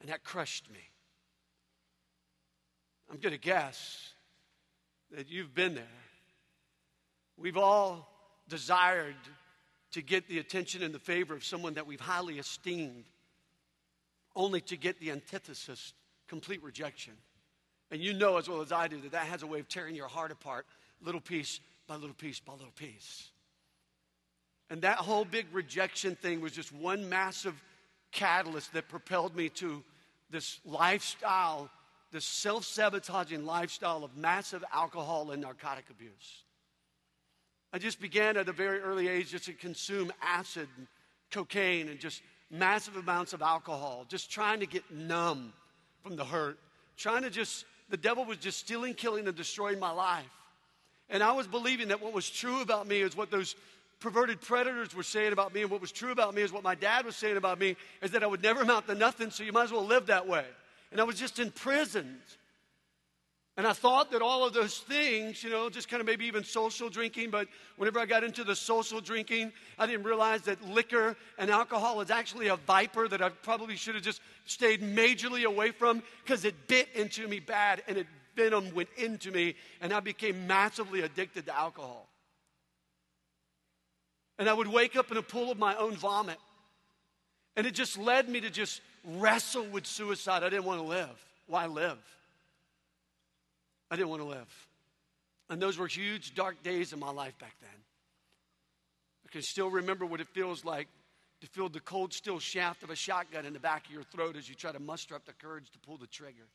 And 0.01 0.09
that 0.09 0.23
crushed 0.23 0.69
me. 0.71 0.79
I'm 3.11 3.17
going 3.17 3.33
to 3.33 3.39
guess 3.39 4.13
that 5.15 5.29
you've 5.29 5.53
been 5.53 5.75
there. 5.75 5.83
We've 7.37 7.57
all 7.57 8.07
desired 8.47 9.15
to 9.91 10.01
get 10.01 10.27
the 10.27 10.39
attention 10.39 10.83
and 10.83 10.93
the 10.93 10.99
favor 10.99 11.33
of 11.33 11.43
someone 11.43 11.75
that 11.75 11.85
we've 11.85 11.99
highly 11.99 12.39
esteemed, 12.39 13.05
only 14.35 14.61
to 14.61 14.77
get 14.77 14.99
the 14.99 15.11
antithesis 15.11 15.93
complete 16.27 16.63
rejection. 16.63 17.13
And 17.91 18.01
you 18.01 18.13
know 18.13 18.37
as 18.37 18.49
well 18.49 18.61
as 18.61 18.71
I 18.71 18.87
do 18.87 18.99
that 19.01 19.11
that 19.11 19.27
has 19.27 19.43
a 19.43 19.47
way 19.47 19.59
of 19.59 19.69
tearing 19.69 19.95
your 19.95 20.07
heart 20.07 20.31
apart, 20.31 20.65
little 21.01 21.21
piece 21.21 21.59
by 21.87 21.95
little 21.95 22.15
piece 22.15 22.39
by 22.39 22.53
little 22.53 22.73
piece. 22.75 23.29
And 24.69 24.81
that 24.81 24.97
whole 24.97 25.25
big 25.25 25.45
rejection 25.53 26.15
thing 26.15 26.41
was 26.41 26.51
just 26.51 26.73
one 26.73 27.07
massive 27.07 27.61
catalyst 28.11 28.73
that 28.73 28.89
propelled 28.89 29.35
me 29.35 29.49
to 29.49 29.83
this 30.31 30.59
lifestyle 30.65 31.69
this 32.15 32.25
self 32.25 32.63
sabotaging 32.63 33.45
lifestyle 33.45 34.05
of 34.05 34.15
massive 34.15 34.63
alcohol 34.73 35.31
and 35.31 35.41
narcotic 35.41 35.89
abuse. 35.89 36.43
I 37.73 37.77
just 37.77 37.99
began 37.99 38.37
at 38.37 38.47
a 38.47 38.53
very 38.53 38.79
early 38.79 39.09
age 39.09 39.31
just 39.31 39.45
to 39.45 39.53
consume 39.53 40.13
acid 40.21 40.69
and 40.77 40.87
cocaine 41.29 41.89
and 41.89 41.99
just 41.99 42.21
massive 42.57 42.95
amounts 42.95 43.33
of 43.33 43.41
alcohol, 43.41 44.05
just 44.07 44.31
trying 44.31 44.59
to 44.59 44.65
get 44.65 44.89
numb 44.91 45.53
from 46.03 46.15
the 46.15 46.25
hurt, 46.25 46.57
trying 46.97 47.23
to 47.23 47.29
just, 47.29 47.65
the 47.89 47.97
devil 47.97 48.25
was 48.25 48.37
just 48.37 48.59
stealing, 48.59 48.93
killing, 48.93 49.27
and 49.27 49.35
destroying 49.35 49.79
my 49.79 49.91
life. 49.91 50.25
And 51.09 51.21
I 51.21 51.31
was 51.33 51.47
believing 51.47 51.89
that 51.89 52.01
what 52.01 52.13
was 52.13 52.29
true 52.29 52.61
about 52.61 52.87
me 52.87 53.01
is 53.01 53.15
what 53.15 53.31
those 53.31 53.55
perverted 53.99 54.41
predators 54.41 54.95
were 54.95 55.03
saying 55.03 55.33
about 55.33 55.53
me, 55.53 55.61
and 55.61 55.71
what 55.71 55.81
was 55.81 55.91
true 55.91 56.11
about 56.11 56.33
me 56.33 56.41
is 56.41 56.51
what 56.51 56.63
my 56.63 56.75
dad 56.75 57.05
was 57.05 57.15
saying 57.15 57.37
about 57.37 57.59
me, 57.59 57.75
is 58.01 58.11
that 58.11 58.23
I 58.23 58.27
would 58.27 58.43
never 58.43 58.61
amount 58.61 58.87
to 58.87 58.95
nothing, 58.95 59.29
so 59.31 59.43
you 59.43 59.51
might 59.51 59.65
as 59.65 59.71
well 59.71 59.85
live 59.85 60.07
that 60.07 60.27
way 60.27 60.45
and 60.95 61.01
I 61.01 61.03
was 61.03 61.19
just 61.19 61.39
imprisoned. 61.39 62.21
And 63.57 63.65
I 63.65 63.73
thought 63.73 64.11
that 64.11 64.21
all 64.21 64.45
of 64.45 64.53
those 64.53 64.79
things, 64.79 65.41
you 65.43 65.49
know, 65.49 65.69
just 65.69 65.87
kind 65.87 66.01
of 66.01 66.07
maybe 66.07 66.25
even 66.25 66.43
social 66.43 66.89
drinking, 66.89 67.29
but 67.29 67.47
whenever 67.77 67.99
I 67.99 68.05
got 68.05 68.23
into 68.23 68.43
the 68.43 68.55
social 68.55 68.99
drinking, 68.99 69.53
I 69.79 69.85
didn't 69.87 70.03
realize 70.03 70.41
that 70.41 70.61
liquor 70.67 71.15
and 71.37 71.49
alcohol 71.49 72.01
is 72.01 72.11
actually 72.11 72.47
a 72.47 72.57
viper 72.57 73.07
that 73.07 73.21
I 73.21 73.29
probably 73.29 73.77
should 73.77 73.95
have 73.95 74.03
just 74.03 74.21
stayed 74.45 74.81
majorly 74.81 75.45
away 75.45 75.71
from 75.71 76.03
because 76.23 76.43
it 76.43 76.67
bit 76.67 76.89
into 76.95 77.27
me 77.29 77.39
bad 77.39 77.81
and 77.87 77.97
it 77.97 78.07
venom 78.35 78.73
went 78.75 78.89
into 78.97 79.31
me 79.31 79.55
and 79.79 79.93
I 79.93 80.01
became 80.01 80.47
massively 80.47 81.01
addicted 81.01 81.45
to 81.45 81.57
alcohol. 81.57 82.09
And 84.37 84.49
I 84.49 84.53
would 84.53 84.67
wake 84.67 84.97
up 84.97 85.11
in 85.11 85.17
a 85.17 85.21
pool 85.21 85.49
of 85.49 85.57
my 85.57 85.75
own 85.75 85.95
vomit 85.95 86.39
And 87.55 87.65
it 87.65 87.73
just 87.73 87.97
led 87.97 88.27
me 88.27 88.41
to 88.41 88.49
just 88.49 88.81
wrestle 89.05 89.65
with 89.65 89.85
suicide. 89.85 90.43
I 90.43 90.49
didn't 90.49 90.65
want 90.65 90.81
to 90.81 90.87
live. 90.87 91.25
Why 91.47 91.67
live? 91.67 91.97
I 93.89 93.95
didn't 93.95 94.09
want 94.09 94.21
to 94.21 94.27
live. 94.27 94.67
And 95.49 95.61
those 95.61 95.77
were 95.77 95.87
huge, 95.87 96.33
dark 96.33 96.63
days 96.63 96.93
in 96.93 96.99
my 96.99 97.11
life 97.11 97.37
back 97.37 97.55
then. 97.61 97.69
I 99.27 99.31
can 99.31 99.41
still 99.41 99.69
remember 99.69 100.05
what 100.05 100.21
it 100.21 100.27
feels 100.29 100.65
like 100.65 100.87
to 101.41 101.47
feel 101.47 101.69
the 101.69 101.79
cold, 101.79 102.13
steel 102.13 102.39
shaft 102.39 102.83
of 102.83 102.89
a 102.89 102.95
shotgun 102.95 103.45
in 103.45 103.53
the 103.53 103.59
back 103.59 103.85
of 103.85 103.91
your 103.91 104.03
throat 104.03 104.35
as 104.35 104.49
you 104.49 104.55
try 104.55 104.71
to 104.71 104.79
muster 104.79 105.15
up 105.15 105.25
the 105.25 105.33
courage 105.33 105.69
to 105.71 105.79
pull 105.79 105.97
the 105.97 106.07
trigger. 106.07 106.47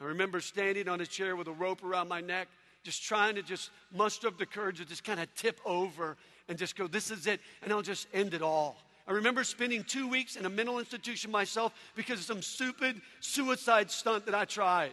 I 0.00 0.04
remember 0.04 0.40
standing 0.40 0.88
on 0.88 1.00
a 1.00 1.06
chair 1.06 1.34
with 1.34 1.48
a 1.48 1.52
rope 1.52 1.82
around 1.82 2.08
my 2.08 2.20
neck, 2.20 2.48
just 2.84 3.02
trying 3.02 3.34
to 3.34 3.42
just 3.42 3.70
muster 3.92 4.28
up 4.28 4.38
the 4.38 4.46
courage 4.46 4.78
to 4.78 4.84
just 4.84 5.02
kind 5.02 5.18
of 5.18 5.32
tip 5.34 5.60
over 5.64 6.16
and 6.48 6.56
just 6.56 6.76
go, 6.76 6.86
this 6.86 7.10
is 7.10 7.26
it, 7.26 7.40
and 7.62 7.72
I'll 7.72 7.82
just 7.82 8.06
end 8.14 8.34
it 8.34 8.42
all. 8.42 8.76
I 9.08 9.12
remember 9.12 9.42
spending 9.42 9.82
two 9.84 10.06
weeks 10.06 10.36
in 10.36 10.46
a 10.46 10.50
mental 10.50 10.78
institution 10.78 11.30
myself 11.30 11.72
because 11.96 12.20
of 12.20 12.26
some 12.26 12.42
stupid 12.42 13.00
suicide 13.20 13.90
stunt 13.90 14.26
that 14.26 14.34
I 14.34 14.44
tried. 14.44 14.92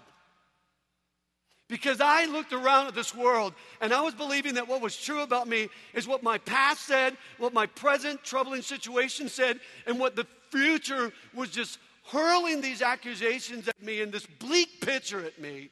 Because 1.68 2.00
I 2.00 2.26
looked 2.26 2.54
around 2.54 2.88
at 2.88 2.96
this 2.96 3.16
world 3.16 3.54
and 3.82 3.92
I 3.92 4.02
was 4.02 4.14
believing 4.14 4.54
that 4.56 4.68
what 4.68 4.82
was 4.82 4.96
true 4.96 5.22
about 5.22 5.48
me 5.48 5.70
is 5.96 6.08
what 6.08 6.22
my 6.22 6.38
past 6.38 6.82
said, 6.82 7.18
what 7.40 7.54
my 7.54 7.66
present 7.66 8.24
troubling 8.24 8.62
situation 8.62 9.30
said, 9.30 9.60
and 9.88 10.00
what 10.00 10.16
the 10.16 10.28
future 10.52 11.12
was 11.34 11.50
just 11.50 11.80
hurling 12.04 12.62
these 12.62 12.84
accusations 12.84 13.68
at 13.68 13.82
me 13.82 14.02
and 14.02 14.12
this 14.12 14.28
bleak 14.28 14.80
picture 14.80 15.26
at 15.26 15.40
me. 15.42 15.70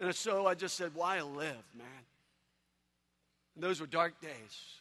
And 0.00 0.14
so 0.14 0.46
I 0.46 0.54
just 0.54 0.76
said, 0.76 0.92
Why 0.94 1.20
live, 1.20 1.62
man? 1.76 1.86
And 3.54 3.62
those 3.62 3.80
were 3.80 3.86
dark 3.86 4.18
days. 4.22 4.80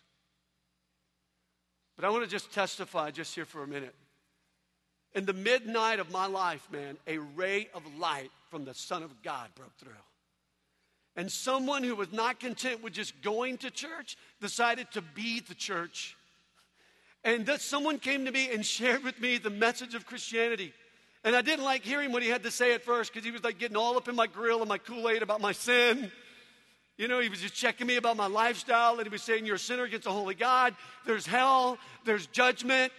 But 1.97 2.05
I 2.05 2.09
want 2.09 2.23
to 2.23 2.29
just 2.29 2.53
testify 2.53 3.11
just 3.11 3.35
here 3.35 3.45
for 3.45 3.63
a 3.63 3.67
minute. 3.67 3.93
In 5.13 5.25
the 5.25 5.33
midnight 5.33 5.99
of 5.99 6.09
my 6.09 6.25
life, 6.25 6.67
man, 6.71 6.97
a 7.05 7.19
ray 7.19 7.69
of 7.75 7.83
light 7.99 8.31
from 8.49 8.65
the 8.65 8.73
Son 8.73 9.03
of 9.03 9.21
God 9.21 9.49
broke 9.55 9.75
through. 9.77 9.91
And 11.15 11.31
someone 11.31 11.83
who 11.83 11.95
was 11.95 12.11
not 12.11 12.39
content 12.39 12.83
with 12.83 12.93
just 12.93 13.21
going 13.21 13.57
to 13.59 13.69
church 13.69 14.17
decided 14.41 14.91
to 14.91 15.01
be 15.01 15.39
the 15.41 15.53
church. 15.53 16.15
And 17.23 17.45
that 17.45 17.61
someone 17.61 17.99
came 17.99 18.25
to 18.25 18.31
me 18.31 18.51
and 18.51 18.65
shared 18.65 19.03
with 19.03 19.19
me 19.21 19.37
the 19.37 19.49
message 19.49 19.95
of 19.95 20.05
Christianity. 20.05 20.73
And 21.23 21.35
I 21.35 21.41
didn't 21.41 21.63
like 21.63 21.83
hearing 21.83 22.11
what 22.11 22.21
he 22.21 22.29
had 22.29 22.43
to 22.43 22.51
say 22.51 22.73
at 22.73 22.83
first 22.83 23.13
because 23.13 23.25
he 23.25 23.31
was 23.31 23.43
like 23.43 23.57
getting 23.57 23.77
all 23.77 23.95
up 23.95 24.09
in 24.09 24.15
my 24.15 24.27
grill 24.27 24.59
and 24.59 24.67
my 24.67 24.77
Kool 24.77 25.07
Aid 25.09 25.21
about 25.21 25.39
my 25.39 25.53
sin. 25.53 26.11
You 26.97 27.07
know, 27.07 27.19
he 27.19 27.29
was 27.29 27.39
just 27.39 27.55
checking 27.55 27.87
me 27.87 27.95
about 27.95 28.17
my 28.17 28.27
lifestyle 28.27 28.95
and 28.95 29.03
he 29.03 29.09
was 29.09 29.23
saying, 29.23 29.45
You're 29.45 29.55
a 29.55 29.59
sinner 29.59 29.83
against 29.83 30.05
a 30.05 30.11
holy 30.11 30.35
God. 30.35 30.75
There's 31.05 31.25
hell, 31.25 31.77
there's 32.05 32.27
judgment. 32.27 32.91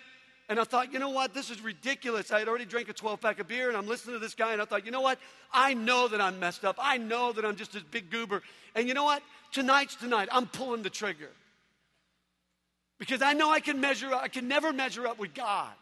And 0.48 0.60
I 0.60 0.64
thought, 0.64 0.92
you 0.92 0.98
know 0.98 1.08
what? 1.08 1.32
This 1.32 1.48
is 1.48 1.62
ridiculous. 1.62 2.30
I 2.30 2.38
had 2.38 2.48
already 2.48 2.66
drank 2.66 2.88
a 2.90 2.92
12 2.92 3.20
pack 3.20 3.40
of 3.40 3.48
beer 3.48 3.68
and 3.68 3.76
I'm 3.76 3.86
listening 3.86 4.16
to 4.16 4.18
this 4.18 4.34
guy 4.34 4.52
and 4.52 4.60
I 4.60 4.66
thought, 4.66 4.84
you 4.84 4.92
know 4.92 5.00
what? 5.00 5.18
I 5.52 5.72
know 5.72 6.06
that 6.08 6.20
I'm 6.20 6.38
messed 6.38 6.64
up. 6.64 6.76
I 6.78 6.98
know 6.98 7.32
that 7.32 7.44
I'm 7.44 7.56
just 7.56 7.72
this 7.72 7.82
big 7.82 8.10
goober. 8.10 8.42
And 8.74 8.86
you 8.86 8.92
know 8.92 9.04
what? 9.04 9.22
Tonight's 9.52 9.94
tonight. 9.94 10.28
I'm 10.30 10.46
pulling 10.46 10.82
the 10.82 10.90
trigger. 10.90 11.30
Because 12.98 13.22
I 13.22 13.32
know 13.32 13.50
I 13.50 13.60
can 13.60 13.80
measure 13.80 14.12
up, 14.12 14.22
I 14.22 14.28
can 14.28 14.46
never 14.46 14.72
measure 14.72 15.06
up 15.06 15.18
with 15.18 15.34
God. 15.34 15.72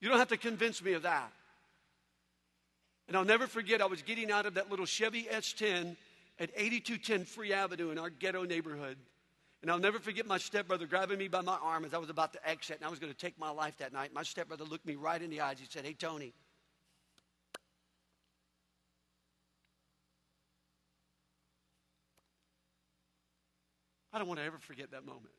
You 0.00 0.08
don't 0.08 0.18
have 0.18 0.28
to 0.28 0.36
convince 0.36 0.82
me 0.82 0.94
of 0.94 1.02
that. 1.02 1.30
And 3.08 3.16
I'll 3.16 3.24
never 3.24 3.46
forget, 3.46 3.82
I 3.82 3.86
was 3.86 4.02
getting 4.02 4.30
out 4.30 4.46
of 4.46 4.54
that 4.54 4.70
little 4.70 4.86
Chevy 4.86 5.24
S10 5.24 5.96
at 6.38 6.50
8210 6.56 7.24
Free 7.26 7.52
Avenue 7.52 7.90
in 7.90 7.98
our 7.98 8.08
ghetto 8.08 8.44
neighborhood. 8.44 8.96
And 9.62 9.70
I'll 9.70 9.78
never 9.78 9.98
forget 9.98 10.26
my 10.26 10.38
stepbrother 10.38 10.86
grabbing 10.86 11.18
me 11.18 11.28
by 11.28 11.42
my 11.42 11.58
arm 11.60 11.84
as 11.84 11.92
I 11.92 11.98
was 11.98 12.08
about 12.08 12.32
to 12.32 12.48
exit 12.48 12.76
and 12.76 12.84
I 12.84 12.88
was 12.88 12.98
going 12.98 13.12
to 13.12 13.18
take 13.18 13.38
my 13.38 13.50
life 13.50 13.76
that 13.78 13.92
night. 13.92 14.14
My 14.14 14.22
stepbrother 14.22 14.64
looked 14.64 14.86
me 14.86 14.94
right 14.94 15.20
in 15.20 15.28
the 15.28 15.42
eyes. 15.42 15.58
He 15.58 15.66
said, 15.68 15.84
Hey, 15.84 15.92
Tony. 15.92 16.32
I 24.12 24.18
don't 24.18 24.26
want 24.26 24.40
to 24.40 24.46
ever 24.46 24.58
forget 24.58 24.90
that 24.92 25.04
moment. 25.04 25.34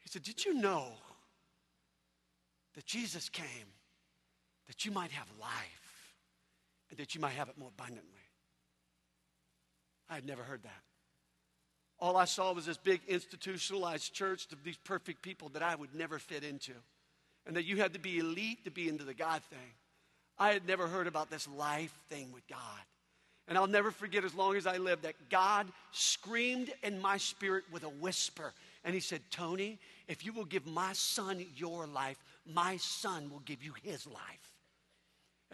He 0.00 0.10
said, 0.10 0.22
Did 0.22 0.44
you 0.44 0.54
know 0.54 0.88
that 2.74 2.84
Jesus 2.84 3.30
came 3.30 3.46
that 4.66 4.84
you 4.84 4.92
might 4.92 5.10
have 5.10 5.26
life 5.40 6.14
and 6.90 6.98
that 6.98 7.14
you 7.14 7.20
might 7.20 7.32
have 7.32 7.48
it 7.48 7.56
more 7.56 7.70
abundantly? 7.76 8.23
I 10.14 10.18
had 10.18 10.26
never 10.28 10.44
heard 10.44 10.62
that. 10.62 10.82
All 11.98 12.16
I 12.16 12.24
saw 12.24 12.52
was 12.52 12.66
this 12.66 12.76
big 12.76 13.00
institutionalized 13.08 14.14
church 14.14 14.46
of 14.52 14.62
these 14.62 14.76
perfect 14.76 15.22
people 15.22 15.48
that 15.48 15.62
I 15.62 15.74
would 15.74 15.92
never 15.92 16.20
fit 16.20 16.44
into. 16.44 16.70
And 17.46 17.56
that 17.56 17.64
you 17.64 17.78
had 17.78 17.94
to 17.94 17.98
be 17.98 18.20
elite 18.20 18.64
to 18.64 18.70
be 18.70 18.88
into 18.88 19.02
the 19.02 19.12
God 19.12 19.42
thing. 19.50 19.72
I 20.38 20.52
had 20.52 20.68
never 20.68 20.86
heard 20.86 21.08
about 21.08 21.30
this 21.30 21.48
life 21.48 21.92
thing 22.10 22.30
with 22.32 22.46
God. 22.46 22.60
And 23.48 23.58
I'll 23.58 23.66
never 23.66 23.90
forget 23.90 24.24
as 24.24 24.36
long 24.36 24.54
as 24.54 24.68
I 24.68 24.76
live 24.76 25.02
that 25.02 25.30
God 25.30 25.66
screamed 25.90 26.72
in 26.84 27.02
my 27.02 27.16
spirit 27.16 27.64
with 27.72 27.82
a 27.82 27.88
whisper. 27.88 28.52
And 28.84 28.94
He 28.94 29.00
said, 29.00 29.20
Tony, 29.32 29.80
if 30.06 30.24
you 30.24 30.32
will 30.32 30.44
give 30.44 30.64
my 30.64 30.92
son 30.92 31.44
your 31.56 31.88
life, 31.88 32.22
my 32.46 32.76
son 32.76 33.30
will 33.30 33.40
give 33.40 33.64
you 33.64 33.74
his 33.82 34.06
life. 34.06 34.53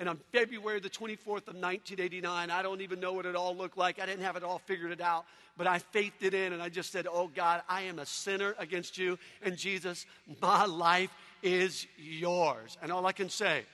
And 0.01 0.09
on 0.09 0.19
February 0.33 0.81
the 0.81 0.89
24th 0.89 1.47
of 1.47 1.57
1989, 1.57 2.51
I 2.51 2.63
don't 2.63 2.81
even 2.81 3.01
know 3.01 3.13
what 3.13 3.27
it 3.27 3.37
all 3.37 3.55
looked 3.55 3.77
like. 3.77 4.01
I 4.01 4.07
didn't 4.07 4.23
have 4.25 4.35
it 4.35 4.43
all 4.43 4.59
figured 4.61 4.93
it 4.93 5.01
out, 5.03 5.27
but 5.59 5.67
I 5.67 5.79
faithed 5.79 6.23
it 6.23 6.33
in 6.33 6.55
and 6.55 6.63
I 6.63 6.71
just 6.71 6.91
said, 6.91 7.07
Oh 7.09 7.29
God, 7.29 7.61
I 7.69 7.83
am 7.83 7.99
a 7.99 8.07
sinner 8.07 8.55
against 8.59 8.97
you. 8.97 9.19
And 9.43 9.59
Jesus, 9.59 10.07
my 10.41 10.65
life 10.65 11.11
is 11.43 11.87
yours. 11.99 12.79
And 12.81 12.91
all 12.91 13.05
I 13.05 13.13
can 13.13 13.29
say 13.29 13.65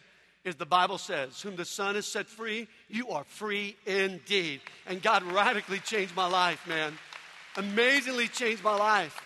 is 0.45 0.57
the 0.57 0.67
Bible 0.67 0.99
says, 0.99 1.41
Whom 1.43 1.55
the 1.55 1.65
Son 1.65 1.95
has 1.95 2.07
set 2.07 2.27
free, 2.27 2.67
you 2.89 3.11
are 3.11 3.23
free 3.25 3.77
indeed. 3.87 4.63
And 4.89 5.01
God 5.01 5.23
radically 5.23 5.79
changed 5.79 6.17
my 6.17 6.27
life, 6.27 6.67
man. 6.67 6.93
Amazingly 7.57 8.27
changed 8.27 8.65
my 8.65 8.77
life. 8.77 9.17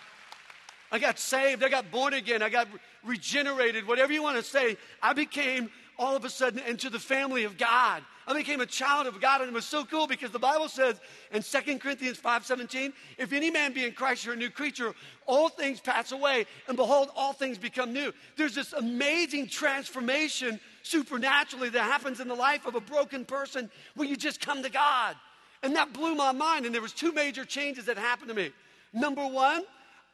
I 0.91 0.99
got 0.99 1.17
saved. 1.17 1.63
I 1.63 1.69
got 1.69 1.89
born 1.89 2.13
again. 2.13 2.43
I 2.43 2.49
got 2.49 2.67
regenerated. 3.03 3.87
Whatever 3.87 4.13
you 4.13 4.21
want 4.21 4.37
to 4.37 4.43
say, 4.43 4.77
I 5.01 5.13
became 5.13 5.71
all 6.01 6.15
of 6.15 6.25
a 6.25 6.29
sudden 6.29 6.59
into 6.67 6.89
the 6.89 6.99
family 6.99 7.43
of 7.43 7.59
God. 7.59 8.01
I 8.25 8.33
became 8.33 8.59
a 8.59 8.65
child 8.65 9.05
of 9.05 9.21
God, 9.21 9.41
and 9.41 9.51
it 9.51 9.53
was 9.53 9.65
so 9.65 9.85
cool 9.85 10.07
because 10.07 10.31
the 10.31 10.39
Bible 10.39 10.67
says 10.67 10.99
in 11.31 11.43
2 11.43 11.79
Corinthians 11.79 12.17
5:17, 12.17 12.91
if 13.19 13.31
any 13.33 13.51
man 13.51 13.71
be 13.71 13.85
in 13.85 13.93
Christ, 13.93 14.25
you're 14.25 14.33
a 14.33 14.37
new 14.37 14.49
creature, 14.49 14.95
all 15.27 15.47
things 15.47 15.79
pass 15.79 16.11
away, 16.11 16.47
and 16.67 16.75
behold, 16.75 17.11
all 17.15 17.33
things 17.33 17.59
become 17.59 17.93
new. 17.93 18.11
There's 18.35 18.55
this 18.55 18.73
amazing 18.73 19.47
transformation 19.47 20.59
supernaturally 20.81 21.69
that 21.69 21.83
happens 21.83 22.19
in 22.19 22.27
the 22.27 22.35
life 22.35 22.65
of 22.65 22.73
a 22.73 22.81
broken 22.81 23.23
person 23.23 23.69
when 23.95 24.09
you 24.09 24.15
just 24.15 24.41
come 24.41 24.63
to 24.63 24.69
God. 24.69 25.15
And 25.61 25.75
that 25.75 25.93
blew 25.93 26.15
my 26.15 26.31
mind. 26.31 26.65
And 26.65 26.73
there 26.73 26.81
was 26.81 26.93
two 26.93 27.11
major 27.11 27.45
changes 27.45 27.85
that 27.85 27.97
happened 27.99 28.29
to 28.29 28.33
me. 28.33 28.51
Number 28.91 29.27
one, 29.27 29.63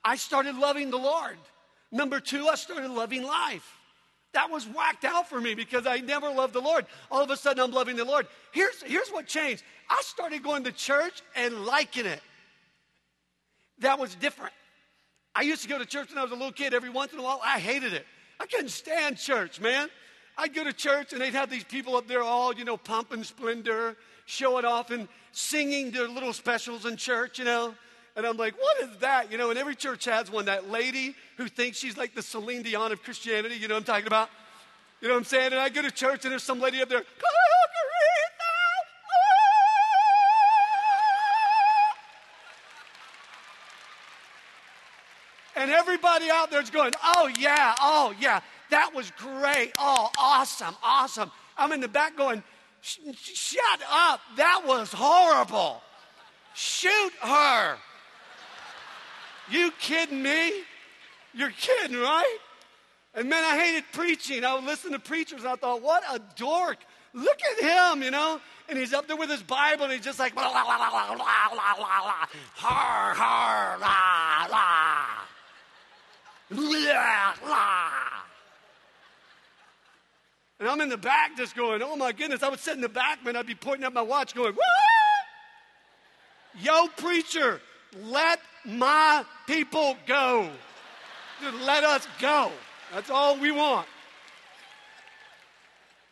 I 0.04 0.18
started 0.18 0.58
loving 0.58 0.92
the 0.92 0.98
Lord. 0.98 1.38
Number 1.92 2.20
two, 2.20 2.50
I 2.50 2.56
started 2.56 2.92
loving 2.92 3.24
life. 3.24 3.78
That 4.34 4.52
was 4.52 4.66
whacked 4.66 5.06
out 5.06 5.30
for 5.30 5.40
me 5.40 5.56
because 5.56 5.88
I 5.88 5.98
never 5.98 6.30
loved 6.30 6.54
the 6.54 6.62
Lord. 6.62 6.86
All 7.10 7.24
of 7.24 7.32
a 7.32 7.38
sudden, 7.38 7.64
I'm 7.64 7.72
loving 7.72 7.96
the 7.96 8.06
Lord. 8.06 8.28
Here's, 8.52 8.82
here's 8.84 9.10
what 9.10 9.26
changed 9.26 9.64
I 9.90 10.02
started 10.04 10.44
going 10.44 10.64
to 10.66 10.72
church 10.72 11.22
and 11.36 11.66
liking 11.66 12.06
it. 12.06 12.22
That 13.80 14.00
was 14.00 14.16
different. 14.16 14.54
I 15.36 15.42
used 15.42 15.62
to 15.64 15.70
go 15.70 15.78
to 15.78 15.86
church 15.86 16.10
when 16.10 16.18
I 16.18 16.24
was 16.24 16.32
a 16.32 16.36
little 16.36 16.52
kid 16.52 16.74
every 16.74 16.90
once 16.90 17.14
in 17.14 17.20
a 17.20 17.24
while. 17.24 17.40
I 17.44 17.60
hated 17.60 17.94
it. 17.94 18.06
I 18.40 18.46
couldn't 18.46 18.70
stand 18.70 19.18
church, 19.18 19.62
man. 19.62 19.90
I'd 20.38 20.54
go 20.54 20.64
to 20.64 20.74
church 20.74 21.14
and 21.14 21.22
they'd 21.22 21.34
have 21.34 21.50
these 21.50 21.64
people 21.64 21.96
up 21.96 22.08
there 22.08 22.22
all, 22.22 22.54
you 22.54 22.66
know, 22.66 22.78
pomp 22.78 23.12
and 23.12 23.26
splendor, 23.26 23.96
showing 24.26 24.66
off 24.66 24.92
and 24.92 25.08
singing 25.32 25.92
their 25.92 26.08
little 26.08 26.34
specials 26.34 26.86
in 26.86 26.98
church, 26.98 27.40
you 27.40 27.46
know. 27.46 27.74
And 28.18 28.26
I'm 28.26 28.36
like, 28.36 28.60
what 28.60 28.90
is 28.90 28.98
that? 28.98 29.32
You 29.32 29.38
know, 29.38 29.52
and 29.52 29.60
every 29.60 29.76
church 29.76 30.06
has 30.06 30.32
one, 30.32 30.46
that 30.46 30.72
lady 30.72 31.16
who 31.38 31.48
thinks 31.48 31.78
she's 31.78 31.96
like 31.96 32.16
the 32.16 32.24
Celine 32.24 32.64
Dion 32.64 32.92
of 32.92 33.04
Christianity. 33.04 33.56
You 33.56 33.68
know 33.68 33.76
what 33.76 33.82
I'm 33.82 33.86
talking 33.86 34.08
about? 34.08 34.30
You 35.02 35.08
know 35.08 35.14
what 35.14 35.20
I'm 35.20 35.26
saying? 35.26 35.54
And 35.54 35.62
I 35.62 35.70
go 35.70 35.84
to 35.84 35.92
church 35.92 36.26
and 36.26 36.32
there's 36.32 36.42
some 36.42 36.60
lady 36.60 36.82
up 36.82 36.90
there, 36.90 37.04
And 45.56 45.72
everybody 45.72 46.30
out 46.30 46.52
there's 46.52 46.70
going, 46.70 46.94
oh 47.04 47.30
yeah, 47.40 47.74
oh 47.82 48.14
yeah, 48.20 48.42
that 48.70 48.94
was 48.94 49.12
great. 49.18 49.74
Oh, 49.80 50.10
awesome, 50.18 50.76
awesome. 50.84 51.32
I'm 51.58 51.72
in 51.72 51.82
the 51.82 51.88
back 51.88 52.16
going, 52.16 52.44
shut 52.82 53.82
up, 53.92 54.22
that 54.38 54.62
was 54.66 54.94
horrible. 54.94 55.82
Shoot 56.54 57.12
her. 57.22 57.78
You 59.50 59.72
kidding 59.80 60.22
me? 60.22 60.64
You're 61.34 61.52
kidding, 61.52 61.98
right? 61.98 62.38
And 63.14 63.30
man, 63.30 63.44
I 63.44 63.58
hated 63.58 63.84
preaching. 63.94 64.46
I 64.46 64.56
would 64.56 64.64
listen 64.64 64.92
to 64.92 65.00
preachers 65.00 65.42
and 65.42 65.50
I 65.50 65.56
thought, 65.56 65.82
what 65.82 66.04
a 66.12 66.20
dork. 66.36 66.78
Look 67.14 67.40
at 67.52 67.64
him, 67.64 68.04
you 68.04 68.12
know? 68.12 68.40
And 68.70 68.78
he's 68.78 68.94
up 68.94 69.08
there 69.08 69.16
with 69.16 69.30
his 69.30 69.42
Bible 69.42 69.86
and 69.86 69.94
he's 69.94 70.04
just 70.04 70.20
like, 70.20 70.36
la, 70.36 70.48
la, 70.48 70.62
la, 70.62 70.76
la, 70.76 70.88
la, 70.88 71.14
la, 71.14 71.16
la, 71.16 72.28
har, 72.56 73.14
har, 73.16 73.80
la, 73.80 74.48
la, 74.52 75.06
la, 76.52 77.34
la. 77.48 78.18
And 80.60 80.68
I'm 80.68 80.82
in 80.82 80.90
the 80.90 80.98
back 80.98 81.38
just 81.38 81.56
going, 81.56 81.82
oh 81.84 81.96
my 81.96 82.12
goodness. 82.12 82.44
I 82.44 82.50
would 82.50 82.60
sit 82.60 82.76
in 82.76 82.82
the 82.82 82.90
back, 82.90 83.24
man. 83.24 83.36
I'd 83.36 83.48
be 83.48 83.56
pointing 83.56 83.86
at 83.86 83.94
my 83.94 84.02
watch 84.02 84.34
going, 84.34 84.54
woo! 84.54 84.62
Yo, 86.60 86.88
preacher, 86.98 87.62
let 88.06 88.40
my 88.66 89.26
people 89.46 89.98
go. 90.06 90.50
Just 91.42 91.58
let 91.66 91.84
us 91.84 92.08
go. 92.20 92.52
That's 92.94 93.10
all 93.10 93.38
we 93.38 93.52
want. 93.52 93.88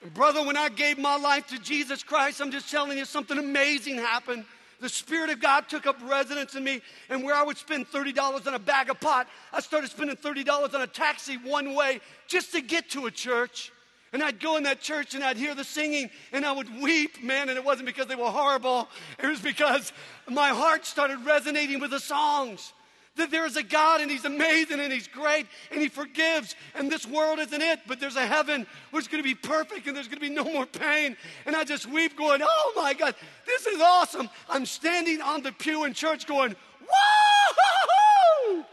And 0.02 0.14
brother, 0.14 0.46
when 0.46 0.58
I 0.58 0.70
gave 0.70 0.98
my 0.98 1.18
life 1.18 1.48
to 1.48 1.60
Jesus 1.60 2.04
Christ, 2.04 2.42
I'm 2.42 2.52
just 2.52 2.70
telling 2.70 2.98
you 2.98 3.06
something 3.06 3.38
amazing 3.38 3.96
happened. 3.96 4.46
The 4.82 4.90
Spirit 4.90 5.30
of 5.30 5.40
God 5.40 5.70
took 5.70 5.88
up 5.88 5.98
residence 6.04 6.56
in 6.56 6.64
me, 6.64 6.82
and 7.10 7.24
where 7.24 7.34
I 7.34 7.44
would 7.44 7.58
spend 7.58 7.88
$30 7.88 8.46
on 8.46 8.54
a 8.54 8.60
bag 8.60 8.90
of 8.90 9.00
pot, 9.00 9.28
I 9.54 9.62
started 9.62 9.90
spending 9.90 10.16
$30 10.18 10.74
on 10.74 10.82
a 10.82 10.88
taxi 10.88 11.38
one 11.38 11.74
way 11.74 12.02
just 12.28 12.52
to 12.52 12.62
get 12.62 12.90
to 12.92 13.06
a 13.06 13.12
church. 13.12 13.72
And 14.16 14.24
I'd 14.24 14.40
go 14.40 14.56
in 14.56 14.64
that 14.64 14.80
church 14.80 15.14
and 15.14 15.22
I'd 15.22 15.36
hear 15.36 15.54
the 15.54 15.66
singing 15.66 16.10
and 16.32 16.46
I 16.46 16.54
would 16.54 16.82
weep, 16.82 17.22
man. 17.22 17.50
And 17.50 17.58
it 17.58 17.66
wasn't 17.66 17.86
because 17.86 18.08
they 18.08 18.16
were 18.16 18.32
horrible, 18.32 18.88
it 19.22 19.28
was 19.28 19.42
because 19.42 19.92
my 20.30 20.52
heart 20.52 20.86
started 20.86 21.18
resonating 21.26 21.82
with 21.82 21.92
the 21.92 22.00
songs. 22.00 22.72
That 23.18 23.30
there 23.30 23.46
is 23.46 23.58
a 23.58 23.64
God 23.64 24.00
and 24.00 24.10
He's 24.10 24.24
amazing 24.24 24.80
and 24.80 24.94
He's 24.94 25.10
great 25.10 25.48
and 25.70 25.82
He 25.82 25.90
forgives. 25.90 26.56
And 26.76 26.90
this 26.90 27.06
world 27.06 27.40
isn't 27.40 27.62
it, 27.62 27.82
but 27.88 28.00
there's 28.00 28.16
a 28.16 28.26
heaven 28.26 28.66
where 28.92 29.00
it's 29.00 29.10
going 29.10 29.22
to 29.22 29.28
be 29.28 29.36
perfect 29.36 29.86
and 29.86 29.94
there's 29.94 30.08
going 30.08 30.22
to 30.22 30.26
be 30.26 30.34
no 30.34 30.46
more 30.46 30.66
pain. 30.66 31.18
And 31.46 31.54
I 31.54 31.66
just 31.66 31.86
weep, 31.86 32.18
going, 32.18 32.40
Oh 32.42 32.74
my 32.74 32.94
God, 32.94 33.16
this 33.46 33.66
is 33.66 33.82
awesome. 33.82 34.30
I'm 34.48 34.66
standing 34.66 35.22
on 35.22 35.44
the 35.44 35.52
pew 35.52 35.84
in 35.84 35.94
church 35.94 36.26
going, 36.26 36.56
Whoa! 36.90 38.64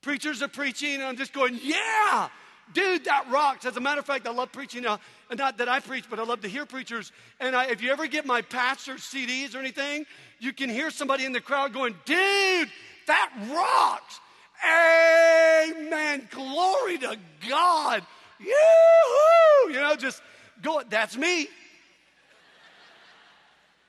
Preachers 0.00 0.42
are 0.42 0.48
preaching 0.48 0.94
and 0.94 1.02
I'm 1.02 1.16
just 1.16 1.32
going, 1.32 1.58
Yeah! 1.60 2.28
Dude, 2.74 3.04
that 3.04 3.26
rocks. 3.30 3.64
As 3.64 3.76
a 3.76 3.80
matter 3.80 4.00
of 4.00 4.06
fact, 4.06 4.26
I 4.26 4.30
love 4.30 4.52
preaching. 4.52 4.84
And 4.86 4.98
not 5.38 5.58
that 5.58 5.68
I 5.68 5.80
preach, 5.80 6.04
but 6.08 6.18
I 6.18 6.24
love 6.24 6.40
to 6.42 6.48
hear 6.48 6.66
preachers. 6.66 7.12
And 7.40 7.54
I, 7.54 7.66
if 7.66 7.82
you 7.82 7.90
ever 7.90 8.06
get 8.06 8.26
my 8.26 8.42
pastor's 8.42 9.00
CDs 9.00 9.54
or 9.54 9.58
anything, 9.58 10.06
you 10.38 10.52
can 10.52 10.70
hear 10.70 10.90
somebody 10.90 11.24
in 11.24 11.32
the 11.32 11.40
crowd 11.40 11.72
going, 11.72 11.94
dude, 12.04 12.68
that 13.06 13.30
rocks. 13.52 14.20
Amen. 14.64 16.28
Glory 16.30 16.98
to 16.98 17.16
God. 17.48 18.02
Yoo-hoo! 18.38 19.72
You 19.72 19.80
know, 19.80 19.96
just 19.96 20.22
go. 20.62 20.82
That's 20.88 21.16
me. 21.16 21.48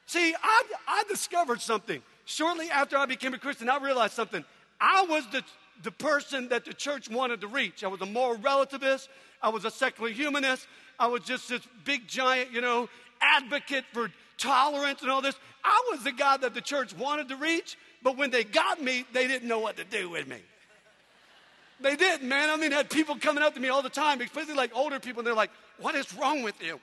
See, 0.08 0.36
I, 0.42 0.64
I 0.88 1.04
discovered 1.10 1.62
something. 1.62 2.02
Shortly 2.26 2.70
after 2.70 2.98
I 2.98 3.06
became 3.06 3.34
a 3.34 3.40
Christian, 3.40 3.70
I 3.70 3.78
realized 3.78 4.14
something. 4.14 4.44
I 4.80 5.06
was 5.10 5.26
the 5.32 5.44
the 5.82 5.92
person 5.92 6.50
that 6.50 6.66
the 6.66 6.74
church 6.74 7.10
wanted 7.10 7.42
to 7.42 7.48
reach. 7.48 7.84
I 7.84 7.88
was 7.88 8.02
a 8.02 8.06
moral 8.06 8.38
relativist. 8.38 9.08
I 9.42 9.50
was 9.50 9.66
a 9.66 9.72
secular 9.72 10.10
humanist. 10.10 10.68
I 11.00 11.08
was 11.08 11.22
just 11.22 11.50
this 11.50 11.62
big, 11.84 12.08
giant, 12.08 12.52
you 12.52 12.62
know, 12.62 12.88
advocate 13.22 13.84
for 13.92 14.12
tolerance 14.38 15.02
and 15.02 15.12
all 15.12 15.22
this. 15.22 15.36
I 15.64 15.90
was 15.92 16.04
the 16.04 16.12
guy 16.12 16.38
that 16.38 16.54
the 16.54 16.62
church 16.62 16.96
wanted 16.96 17.30
to 17.30 17.36
reach, 17.36 17.78
but 18.02 18.18
when 18.18 18.30
they 18.30 18.44
got 18.44 18.82
me, 18.82 19.06
they 19.14 19.28
didn't 19.28 19.48
know 19.48 19.60
what 19.60 19.78
to 19.78 19.84
do 19.84 20.10
with 20.10 20.28
me. 20.28 20.38
They 21.80 21.96
didn't, 21.96 22.28
man. 22.28 22.50
I 22.50 22.56
mean, 22.56 22.72
had 22.72 22.90
people 22.90 23.16
coming 23.16 23.44
up 23.44 23.56
to 23.56 23.60
me 23.60 23.70
all 23.70 23.82
the 23.82 23.90
time, 23.90 24.22
especially 24.22 24.54
like 24.54 24.72
older 24.76 25.00
people, 25.00 25.20
and 25.20 25.28
they're 25.28 25.34
like, 25.34 25.52
What 25.80 25.96
is 25.96 26.14
wrong 26.14 26.44
with 26.44 26.56
you? 26.62 26.80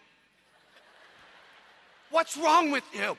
What's 2.10 2.36
wrong 2.36 2.70
with 2.70 2.84
you? 2.92 3.16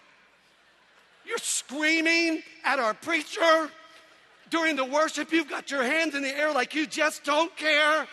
You're 1.26 1.38
screaming 1.38 2.44
at 2.66 2.80
our 2.80 2.94
preacher 2.94 3.70
during 4.52 4.76
the 4.76 4.86
worship, 4.86 5.32
you've 5.32 5.50
got 5.50 5.72
your 5.72 5.82
hands 5.82 6.14
in 6.14 6.22
the 6.22 6.38
air 6.38 6.52
like 6.52 6.76
you 6.76 6.86
just 6.86 7.24
don't 7.24 7.56
care. 7.58 8.06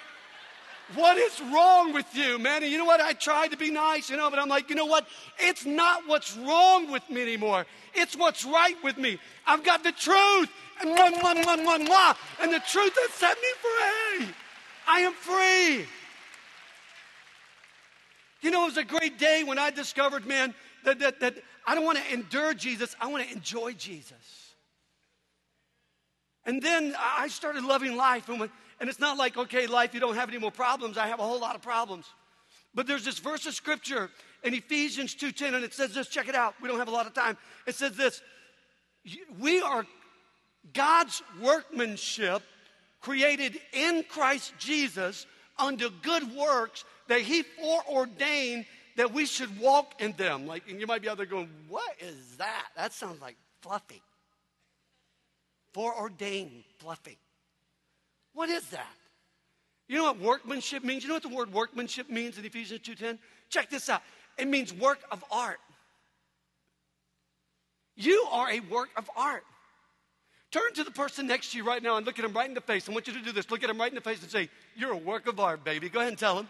What 0.95 1.19
is 1.19 1.39
wrong 1.53 1.93
with 1.93 2.07
you, 2.15 2.39
man? 2.39 2.63
And 2.63 2.73
you 2.73 2.79
know 2.79 2.87
what? 2.87 3.01
I 3.01 3.13
tried 3.13 3.49
to 3.49 3.59
be 3.59 3.71
nice, 3.71 4.09
you 4.09 4.17
know, 4.17 4.31
but 4.31 4.39
I'm 4.39 4.49
like, 4.49 4.71
you 4.71 4.77
know 4.77 4.87
what? 4.87 5.07
It's 5.39 5.67
not 5.67 6.05
what's 6.07 6.35
wrong 6.39 6.91
with 6.91 7.09
me 7.11 7.21
anymore. 7.21 7.67
It's 7.93 8.17
what's 8.17 8.43
right 8.47 8.77
with 8.83 8.97
me. 8.97 9.19
I've 9.47 9.63
got 9.65 9.85
the 9.85 9.93
truth. 9.93 10.49
And 10.81 10.91
one, 10.91 11.13
one, 11.21 11.45
one, 11.45 11.65
one, 11.65 11.85
one. 11.85 12.15
And 12.41 12.53
the 12.53 12.61
truth 12.61 12.97
has 12.97 13.11
set 13.11 13.37
me 13.37 13.49
free. 13.61 14.35
I 14.87 15.01
am 15.01 15.13
free. 15.13 15.87
You 18.41 18.51
know, 18.51 18.63
it 18.63 18.67
was 18.67 18.77
a 18.79 18.85
great 18.85 19.19
day 19.19 19.43
when 19.45 19.59
I 19.59 19.71
discovered, 19.71 20.25
man, 20.25 20.55
that, 20.85 21.01
that, 21.01 21.21
that 21.21 21.35
I 21.67 21.75
don't 21.75 21.85
want 21.85 21.99
to 21.99 22.15
endure 22.15 22.55
Jesus, 22.55 22.97
I 23.01 23.09
want 23.09 23.27
to 23.27 23.33
enjoy 23.33 23.73
Jesus. 23.73 24.48
And 26.49 26.63
then 26.63 26.97
I 26.99 27.29
started 27.29 27.63
loving 27.63 27.95
life. 27.95 28.31
And, 28.31 28.41
when, 28.41 28.51
and 28.81 28.89
it's 28.89 28.99
not 28.99 29.19
like, 29.19 29.37
okay, 29.37 29.67
life, 29.67 29.93
you 29.93 30.01
don't 30.01 30.15
have 30.15 30.31
any 30.31 30.39
more 30.39 30.51
problems. 30.51 30.97
I 30.97 31.09
have 31.09 31.21
a 31.21 31.23
whole 31.23 31.39
lot 31.39 31.55
of 31.55 31.61
problems. 31.61 32.07
But 32.75 32.87
there's 32.87 33.05
this 33.05 33.19
verse 33.19 33.45
of 33.45 33.53
scripture 33.53 34.09
in 34.43 34.55
Ephesians 34.55 35.15
2.10, 35.15 35.53
and 35.53 35.63
it 35.63 35.75
says 35.75 35.93
this, 35.93 36.09
check 36.09 36.27
it 36.27 36.35
out. 36.35 36.55
We 36.63 36.69
don't 36.69 36.79
have 36.79 36.89
a 36.89 36.91
lot 36.91 37.07
of 37.07 37.13
time. 37.13 37.37
It 37.67 37.75
says 37.75 37.97
this, 37.97 38.23
we 39.39 39.61
are 39.61 39.85
God's 40.73 41.23
workmanship 41.39 42.43
created 43.03 43.61
in 43.75 44.03
Christ 44.09 44.55
Jesus 44.59 45.27
unto 45.59 45.91
good 46.01 46.35
works 46.35 46.87
that 47.09 47.21
he 47.21 47.43
foreordained 47.43 48.65
that 48.97 49.13
we 49.13 49.27
should 49.27 49.61
walk 49.61 50.01
in 50.01 50.13
them. 50.13 50.47
Like, 50.47 50.63
and 50.71 50.81
you 50.81 50.87
might 50.87 51.03
be 51.03 51.11
out 51.11 51.19
there 51.19 51.27
going, 51.27 51.51
what 51.69 51.95
is 52.01 52.37
that? 52.39 52.69
That 52.75 52.95
sounds 52.95 53.21
like 53.21 53.37
fluffy 53.61 54.01
foreordained 55.73 56.65
fluffy. 56.79 57.19
What 58.33 58.49
is 58.49 58.67
that? 58.71 58.95
You 59.89 59.97
know 59.97 60.05
what 60.05 60.21
workmanship 60.21 60.85
means? 60.85 61.03
You 61.03 61.09
know 61.09 61.17
what 61.17 61.23
the 61.23 61.29
word 61.29 61.53
workmanship 61.53 62.11
means 62.11 62.39
in 62.39 62.45
Ephesians 62.45 62.81
2:10? 62.81 63.19
Check 63.49 63.71
this 63.71 63.89
out. 63.89 64.03
It 64.37 64.47
means 64.47 64.73
work 64.73 65.01
of 65.11 65.25
art. 65.31 65.61
You 67.97 68.29
are 68.31 68.51
a 68.51 68.61
work 68.61 68.91
of 68.97 69.11
art. 69.17 69.45
Turn 70.51 70.73
to 70.75 70.85
the 70.85 70.91
person 70.91 71.27
next 71.27 71.53
to 71.53 71.59
you 71.59 71.65
right 71.65 71.83
now 71.83 71.97
and 71.97 72.07
look 72.07 72.19
at 72.19 72.25
him 72.25 72.33
right 72.33 72.49
in 72.49 72.55
the 72.55 72.61
face. 72.61 72.89
I 72.89 72.93
want 72.93 73.07
you 73.07 73.13
to 73.13 73.21
do 73.21 73.33
this. 73.33 73.51
Look 73.51 73.63
at 73.65 73.71
him 73.71 73.79
right 73.79 73.91
in 73.91 73.95
the 73.95 74.01
face 74.01 74.23
and 74.23 74.31
say, 74.31 74.49
You're 74.77 74.93
a 74.93 74.97
work 74.97 75.27
of 75.27 75.39
art, 75.41 75.65
baby. 75.65 75.89
Go 75.89 76.01
ahead 76.01 76.11
and 76.11 76.19
tell 76.19 76.39
him. 76.39 76.49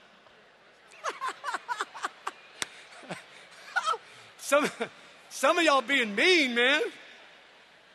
some, 4.38 4.70
some 5.30 5.58
of 5.58 5.64
y'all 5.64 5.82
being 5.82 6.14
mean, 6.14 6.54
man. 6.54 6.82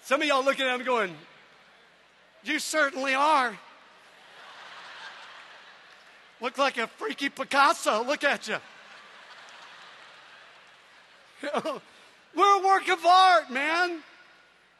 Some 0.03 0.21
of 0.21 0.27
y'all 0.27 0.43
looking 0.43 0.65
at 0.65 0.79
him 0.79 0.85
going, 0.85 1.15
You 2.43 2.59
certainly 2.59 3.13
are. 3.13 3.57
Look 6.41 6.57
like 6.57 6.77
a 6.77 6.87
freaky 6.87 7.29
Picasso. 7.29 8.03
Look 8.03 8.25
at 8.25 8.49
you. 8.49 8.57
We're 12.35 12.59
a 12.59 12.65
work 12.65 12.89
of 12.89 13.05
art, 13.05 13.49
man. 13.49 13.99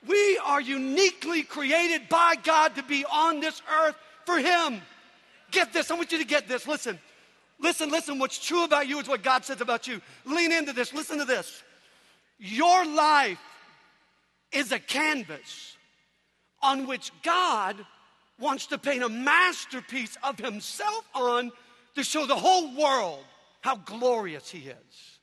We 0.05 0.37
are 0.39 0.59
uniquely 0.59 1.43
created 1.43 2.09
by 2.09 2.35
God 2.43 2.75
to 2.75 2.83
be 2.83 3.05
on 3.05 3.39
this 3.39 3.61
earth 3.81 3.95
for 4.25 4.37
Him. 4.39 4.81
Get 5.51 5.71
this. 5.71 5.89
I 5.89 5.93
want 5.93 6.11
you 6.11 6.17
to 6.17 6.25
get 6.25 6.49
this. 6.49 6.67
Listen. 6.67 6.99
Listen, 7.61 7.89
listen. 7.89 8.19
What's 8.19 8.45
true 8.45 8.65
about 8.65 8.87
you 8.87 8.99
is 8.99 9.07
what 9.07 9.23
God 9.23 9.45
says 9.45 9.61
about 9.61 9.87
you. 9.87 10.01
Lean 10.25 10.51
into 10.51 10.73
this. 10.73 10.93
Listen 10.93 11.17
to 11.19 11.25
this. 11.25 11.63
Your 12.39 12.85
life 12.85 13.39
is 14.53 14.71
a 14.71 14.79
canvas 14.79 15.77
on 16.61 16.87
which 16.87 17.11
God 17.23 17.75
wants 18.39 18.67
to 18.67 18.77
paint 18.77 19.03
a 19.03 19.09
masterpiece 19.09 20.17
of 20.23 20.39
Himself 20.39 21.07
on 21.13 21.51
to 21.95 22.03
show 22.03 22.25
the 22.25 22.35
whole 22.35 22.75
world 22.75 23.23
how 23.61 23.75
glorious 23.75 24.49
He 24.49 24.59
is. 24.59 25.19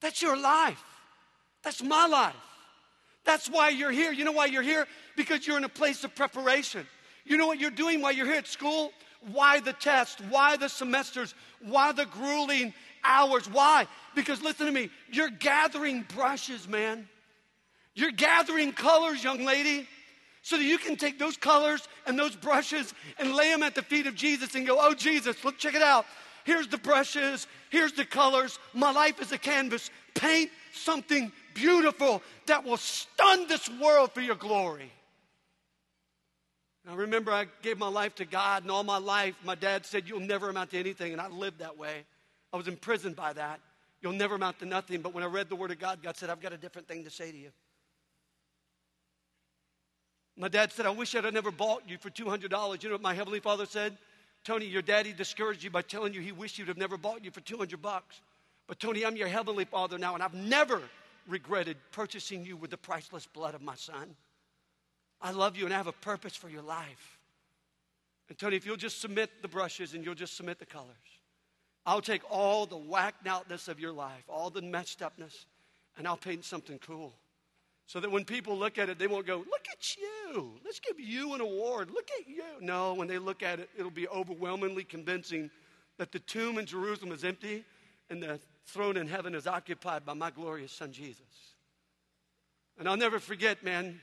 That's 0.00 0.22
your 0.22 0.36
life. 0.36 0.82
That's 1.62 1.82
my 1.82 2.06
life. 2.06 2.34
That's 3.24 3.48
why 3.48 3.68
you're 3.68 3.90
here. 3.90 4.12
You 4.12 4.24
know 4.24 4.32
why 4.32 4.46
you're 4.46 4.62
here? 4.62 4.86
Because 5.16 5.46
you're 5.46 5.58
in 5.58 5.64
a 5.64 5.68
place 5.68 6.04
of 6.04 6.14
preparation. 6.14 6.86
You 7.24 7.36
know 7.36 7.46
what 7.46 7.60
you're 7.60 7.70
doing 7.70 8.00
while 8.00 8.12
you're 8.12 8.26
here 8.26 8.36
at 8.36 8.48
school? 8.48 8.92
Why 9.32 9.60
the 9.60 9.74
test? 9.74 10.20
Why 10.30 10.56
the 10.56 10.68
semesters? 10.68 11.34
Why 11.62 11.92
the 11.92 12.06
grueling 12.06 12.72
hours? 13.04 13.48
Why? 13.50 13.86
Because 14.14 14.42
listen 14.42 14.66
to 14.66 14.72
me, 14.72 14.90
you're 15.12 15.30
gathering 15.30 16.06
brushes, 16.14 16.66
man. 16.66 17.08
You're 17.94 18.12
gathering 18.12 18.72
colors, 18.72 19.22
young 19.22 19.44
lady, 19.44 19.88
so 20.42 20.56
that 20.56 20.64
you 20.64 20.78
can 20.78 20.96
take 20.96 21.18
those 21.18 21.36
colors 21.36 21.86
and 22.06 22.18
those 22.18 22.34
brushes 22.34 22.94
and 23.18 23.34
lay 23.34 23.50
them 23.50 23.62
at 23.62 23.74
the 23.74 23.82
feet 23.82 24.06
of 24.06 24.14
Jesus 24.14 24.54
and 24.54 24.66
go, 24.66 24.78
Oh, 24.80 24.94
Jesus, 24.94 25.44
look, 25.44 25.58
check 25.58 25.74
it 25.74 25.82
out. 25.82 26.06
Here's 26.44 26.68
the 26.68 26.78
brushes, 26.78 27.46
here's 27.68 27.92
the 27.92 28.04
colors. 28.04 28.58
My 28.72 28.90
life 28.90 29.20
is 29.20 29.32
a 29.32 29.38
canvas. 29.38 29.90
Paint 30.14 30.50
something 30.72 31.30
beautiful 31.54 32.22
that 32.46 32.64
will 32.64 32.76
stun 32.76 33.46
this 33.48 33.68
world 33.80 34.12
for 34.12 34.20
your 34.20 34.36
glory. 34.36 34.90
Now, 36.86 36.96
remember, 36.96 37.30
I 37.30 37.46
gave 37.62 37.78
my 37.78 37.88
life 37.88 38.14
to 38.16 38.24
God, 38.24 38.62
and 38.62 38.70
all 38.70 38.82
my 38.82 38.96
life, 38.98 39.34
my 39.44 39.54
dad 39.54 39.84
said, 39.84 40.08
You'll 40.08 40.20
never 40.20 40.48
amount 40.48 40.70
to 40.70 40.78
anything, 40.78 41.12
and 41.12 41.20
I 41.20 41.28
lived 41.28 41.58
that 41.58 41.76
way. 41.76 42.04
I 42.52 42.56
was 42.56 42.68
imprisoned 42.68 43.16
by 43.16 43.32
that. 43.34 43.60
You'll 44.00 44.12
never 44.12 44.36
amount 44.36 44.58
to 44.60 44.66
nothing. 44.66 45.02
But 45.02 45.12
when 45.12 45.22
I 45.22 45.26
read 45.26 45.48
the 45.48 45.56
Word 45.56 45.70
of 45.70 45.78
God, 45.78 46.02
God 46.02 46.16
said, 46.16 46.30
I've 46.30 46.40
got 46.40 46.52
a 46.52 46.56
different 46.56 46.88
thing 46.88 47.04
to 47.04 47.10
say 47.10 47.30
to 47.30 47.36
you. 47.36 47.50
My 50.40 50.48
dad 50.48 50.72
said, 50.72 50.86
I 50.86 50.90
wish 50.90 51.14
I'd 51.14 51.24
have 51.24 51.34
never 51.34 51.50
bought 51.50 51.82
you 51.86 51.98
for 51.98 52.08
$200. 52.08 52.82
You 52.82 52.88
know 52.88 52.94
what 52.94 53.02
my 53.02 53.12
Heavenly 53.12 53.40
Father 53.40 53.66
said? 53.66 53.98
Tony, 54.42 54.64
your 54.64 54.80
daddy 54.80 55.12
discouraged 55.12 55.62
you 55.62 55.68
by 55.68 55.82
telling 55.82 56.14
you 56.14 56.22
he 56.22 56.32
wished 56.32 56.58
you'd 56.58 56.68
have 56.68 56.78
never 56.78 56.96
bought 56.96 57.22
you 57.22 57.30
for 57.30 57.40
200 57.40 57.82
bucks. 57.82 58.22
But 58.66 58.80
Tony, 58.80 59.04
I'm 59.04 59.16
your 59.16 59.28
Heavenly 59.28 59.66
Father 59.66 59.98
now, 59.98 60.14
and 60.14 60.22
I've 60.22 60.32
never 60.32 60.80
regretted 61.28 61.76
purchasing 61.92 62.42
you 62.42 62.56
with 62.56 62.70
the 62.70 62.78
priceless 62.78 63.26
blood 63.26 63.54
of 63.54 63.60
my 63.60 63.74
son. 63.74 64.16
I 65.20 65.32
love 65.32 65.58
you 65.58 65.66
and 65.66 65.74
I 65.74 65.76
have 65.76 65.88
a 65.88 65.92
purpose 65.92 66.34
for 66.34 66.48
your 66.48 66.62
life. 66.62 67.18
And 68.30 68.38
Tony, 68.38 68.56
if 68.56 68.64
you'll 68.64 68.76
just 68.76 69.02
submit 69.02 69.42
the 69.42 69.48
brushes 69.48 69.92
and 69.92 70.02
you'll 70.02 70.14
just 70.14 70.38
submit 70.38 70.58
the 70.58 70.64
colors, 70.64 70.88
I'll 71.84 72.00
take 72.00 72.22
all 72.30 72.64
the 72.64 72.78
whacked 72.78 73.26
outness 73.26 73.68
of 73.68 73.78
your 73.78 73.92
life, 73.92 74.24
all 74.26 74.48
the 74.48 74.62
messed 74.62 75.02
upness, 75.02 75.44
and 75.98 76.08
I'll 76.08 76.16
paint 76.16 76.46
something 76.46 76.78
cool. 76.78 77.12
So 77.90 77.98
that 77.98 78.08
when 78.08 78.24
people 78.24 78.56
look 78.56 78.78
at 78.78 78.88
it, 78.88 79.00
they 79.00 79.08
won't 79.08 79.26
go, 79.26 79.38
Look 79.38 79.66
at 79.68 79.96
you. 79.96 80.52
Let's 80.64 80.78
give 80.78 81.00
you 81.00 81.34
an 81.34 81.40
award. 81.40 81.90
Look 81.90 82.08
at 82.20 82.28
you. 82.28 82.44
No, 82.60 82.94
when 82.94 83.08
they 83.08 83.18
look 83.18 83.42
at 83.42 83.58
it, 83.58 83.68
it'll 83.76 83.90
be 83.90 84.06
overwhelmingly 84.06 84.84
convincing 84.84 85.50
that 85.98 86.12
the 86.12 86.20
tomb 86.20 86.58
in 86.58 86.66
Jerusalem 86.66 87.10
is 87.10 87.24
empty 87.24 87.64
and 88.08 88.22
the 88.22 88.38
throne 88.64 88.96
in 88.96 89.08
heaven 89.08 89.34
is 89.34 89.48
occupied 89.48 90.06
by 90.06 90.14
my 90.14 90.30
glorious 90.30 90.70
son 90.70 90.92
Jesus. 90.92 91.24
And 92.78 92.88
I'll 92.88 92.96
never 92.96 93.18
forget, 93.18 93.64
man, 93.64 94.00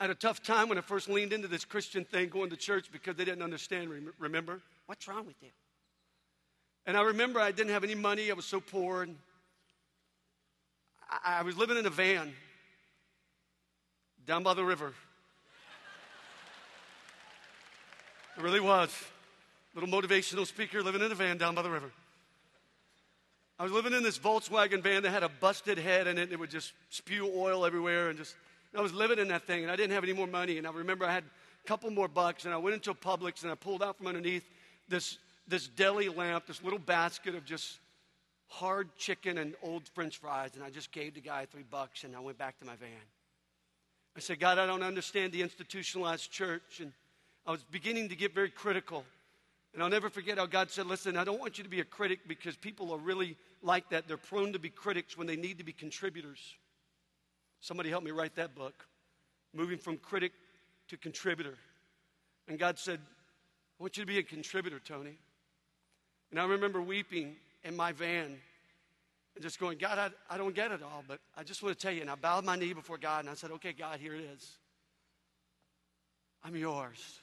I 0.00 0.04
had 0.04 0.10
a 0.10 0.14
tough 0.14 0.42
time 0.42 0.70
when 0.70 0.78
I 0.78 0.80
first 0.80 1.10
leaned 1.10 1.34
into 1.34 1.48
this 1.48 1.66
Christian 1.66 2.06
thing 2.06 2.30
going 2.30 2.48
to 2.48 2.56
church 2.56 2.90
because 2.90 3.14
they 3.14 3.26
didn't 3.26 3.42
understand. 3.42 3.90
Remember? 4.18 4.62
What's 4.86 5.06
wrong 5.06 5.26
with 5.26 5.36
you? 5.42 5.50
And 6.86 6.96
I 6.96 7.02
remember 7.02 7.40
I 7.40 7.52
didn't 7.52 7.74
have 7.74 7.84
any 7.84 7.94
money. 7.94 8.30
I 8.30 8.34
was 8.34 8.46
so 8.46 8.58
poor. 8.58 9.02
And 9.02 9.16
I, 11.10 11.40
I 11.40 11.42
was 11.42 11.58
living 11.58 11.76
in 11.76 11.84
a 11.84 11.90
van 11.90 12.32
down 14.26 14.42
by 14.42 14.54
the 14.54 14.64
river. 14.64 14.92
It 18.36 18.42
really 18.42 18.60
was. 18.60 18.90
Little 19.74 19.88
motivational 19.88 20.46
speaker 20.46 20.82
living 20.82 21.02
in 21.02 21.12
a 21.12 21.14
van 21.14 21.36
down 21.36 21.54
by 21.54 21.62
the 21.62 21.70
river. 21.70 21.90
I 23.58 23.62
was 23.62 23.72
living 23.72 23.92
in 23.92 24.02
this 24.02 24.18
Volkswagen 24.18 24.82
van 24.82 25.02
that 25.04 25.10
had 25.10 25.22
a 25.22 25.28
busted 25.28 25.78
head 25.78 26.06
in 26.06 26.18
it. 26.18 26.22
And 26.22 26.32
it 26.32 26.38
would 26.38 26.50
just 26.50 26.72
spew 26.90 27.30
oil 27.36 27.64
everywhere 27.64 28.08
and 28.08 28.18
just, 28.18 28.34
I 28.76 28.80
was 28.80 28.92
living 28.92 29.18
in 29.18 29.28
that 29.28 29.46
thing 29.46 29.62
and 29.62 29.70
I 29.70 29.76
didn't 29.76 29.92
have 29.92 30.02
any 30.02 30.12
more 30.12 30.26
money. 30.26 30.58
And 30.58 30.66
I 30.66 30.72
remember 30.72 31.04
I 31.04 31.12
had 31.12 31.24
a 31.24 31.68
couple 31.68 31.90
more 31.90 32.08
bucks 32.08 32.44
and 32.44 32.54
I 32.54 32.56
went 32.56 32.74
into 32.74 32.90
a 32.90 32.94
Publix 32.94 33.42
and 33.42 33.52
I 33.52 33.54
pulled 33.54 33.82
out 33.82 33.98
from 33.98 34.08
underneath 34.08 34.44
this, 34.88 35.18
this 35.46 35.68
deli 35.68 36.08
lamp, 36.08 36.46
this 36.46 36.62
little 36.62 36.78
basket 36.78 37.34
of 37.34 37.44
just 37.44 37.78
hard 38.48 38.88
chicken 38.96 39.38
and 39.38 39.54
old 39.62 39.88
french 39.94 40.18
fries. 40.18 40.50
And 40.54 40.64
I 40.64 40.70
just 40.70 40.90
gave 40.90 41.14
the 41.14 41.20
guy 41.20 41.46
three 41.46 41.64
bucks 41.68 42.02
and 42.02 42.16
I 42.16 42.20
went 42.20 42.38
back 42.38 42.58
to 42.58 42.64
my 42.64 42.74
van. 42.76 42.90
I 44.16 44.20
said, 44.20 44.38
God, 44.38 44.58
I 44.58 44.66
don't 44.66 44.82
understand 44.82 45.32
the 45.32 45.42
institutionalized 45.42 46.30
church. 46.30 46.80
And 46.80 46.92
I 47.46 47.50
was 47.50 47.62
beginning 47.64 48.08
to 48.10 48.16
get 48.16 48.34
very 48.34 48.50
critical. 48.50 49.04
And 49.72 49.82
I'll 49.82 49.88
never 49.88 50.08
forget 50.08 50.38
how 50.38 50.46
God 50.46 50.70
said, 50.70 50.86
Listen, 50.86 51.16
I 51.16 51.24
don't 51.24 51.40
want 51.40 51.58
you 51.58 51.64
to 51.64 51.70
be 51.70 51.80
a 51.80 51.84
critic 51.84 52.20
because 52.28 52.56
people 52.56 52.92
are 52.92 52.98
really 52.98 53.36
like 53.60 53.90
that. 53.90 54.06
They're 54.06 54.16
prone 54.16 54.52
to 54.52 54.58
be 54.58 54.70
critics 54.70 55.18
when 55.18 55.26
they 55.26 55.36
need 55.36 55.58
to 55.58 55.64
be 55.64 55.72
contributors. 55.72 56.38
Somebody 57.60 57.90
help 57.90 58.04
me 58.04 58.12
write 58.12 58.36
that 58.36 58.54
book. 58.54 58.86
Moving 59.52 59.78
from 59.78 59.98
critic 59.98 60.32
to 60.88 60.96
contributor. 60.96 61.54
And 62.46 62.58
God 62.58 62.78
said, 62.78 63.00
I 63.80 63.82
want 63.82 63.96
you 63.96 64.02
to 64.02 64.06
be 64.06 64.18
a 64.18 64.22
contributor, 64.22 64.78
Tony. 64.78 65.16
And 66.30 66.38
I 66.38 66.44
remember 66.44 66.80
weeping 66.80 67.36
in 67.64 67.76
my 67.76 67.92
van 67.92 68.36
just 69.42 69.58
going, 69.58 69.78
God, 69.78 69.98
I, 69.98 70.34
I 70.34 70.38
don't 70.38 70.54
get 70.54 70.70
it 70.70 70.82
all, 70.82 71.02
but 71.06 71.18
I 71.36 71.42
just 71.42 71.62
want 71.62 71.76
to 71.76 71.82
tell 71.82 71.92
you. 71.92 72.02
And 72.02 72.10
I 72.10 72.14
bowed 72.14 72.44
my 72.44 72.56
knee 72.56 72.72
before 72.72 72.98
God 72.98 73.20
and 73.20 73.30
I 73.30 73.34
said, 73.34 73.50
Okay, 73.52 73.72
God, 73.72 73.98
here 73.98 74.14
it 74.14 74.22
is. 74.34 74.58
I'm 76.44 76.56
yours. 76.56 77.18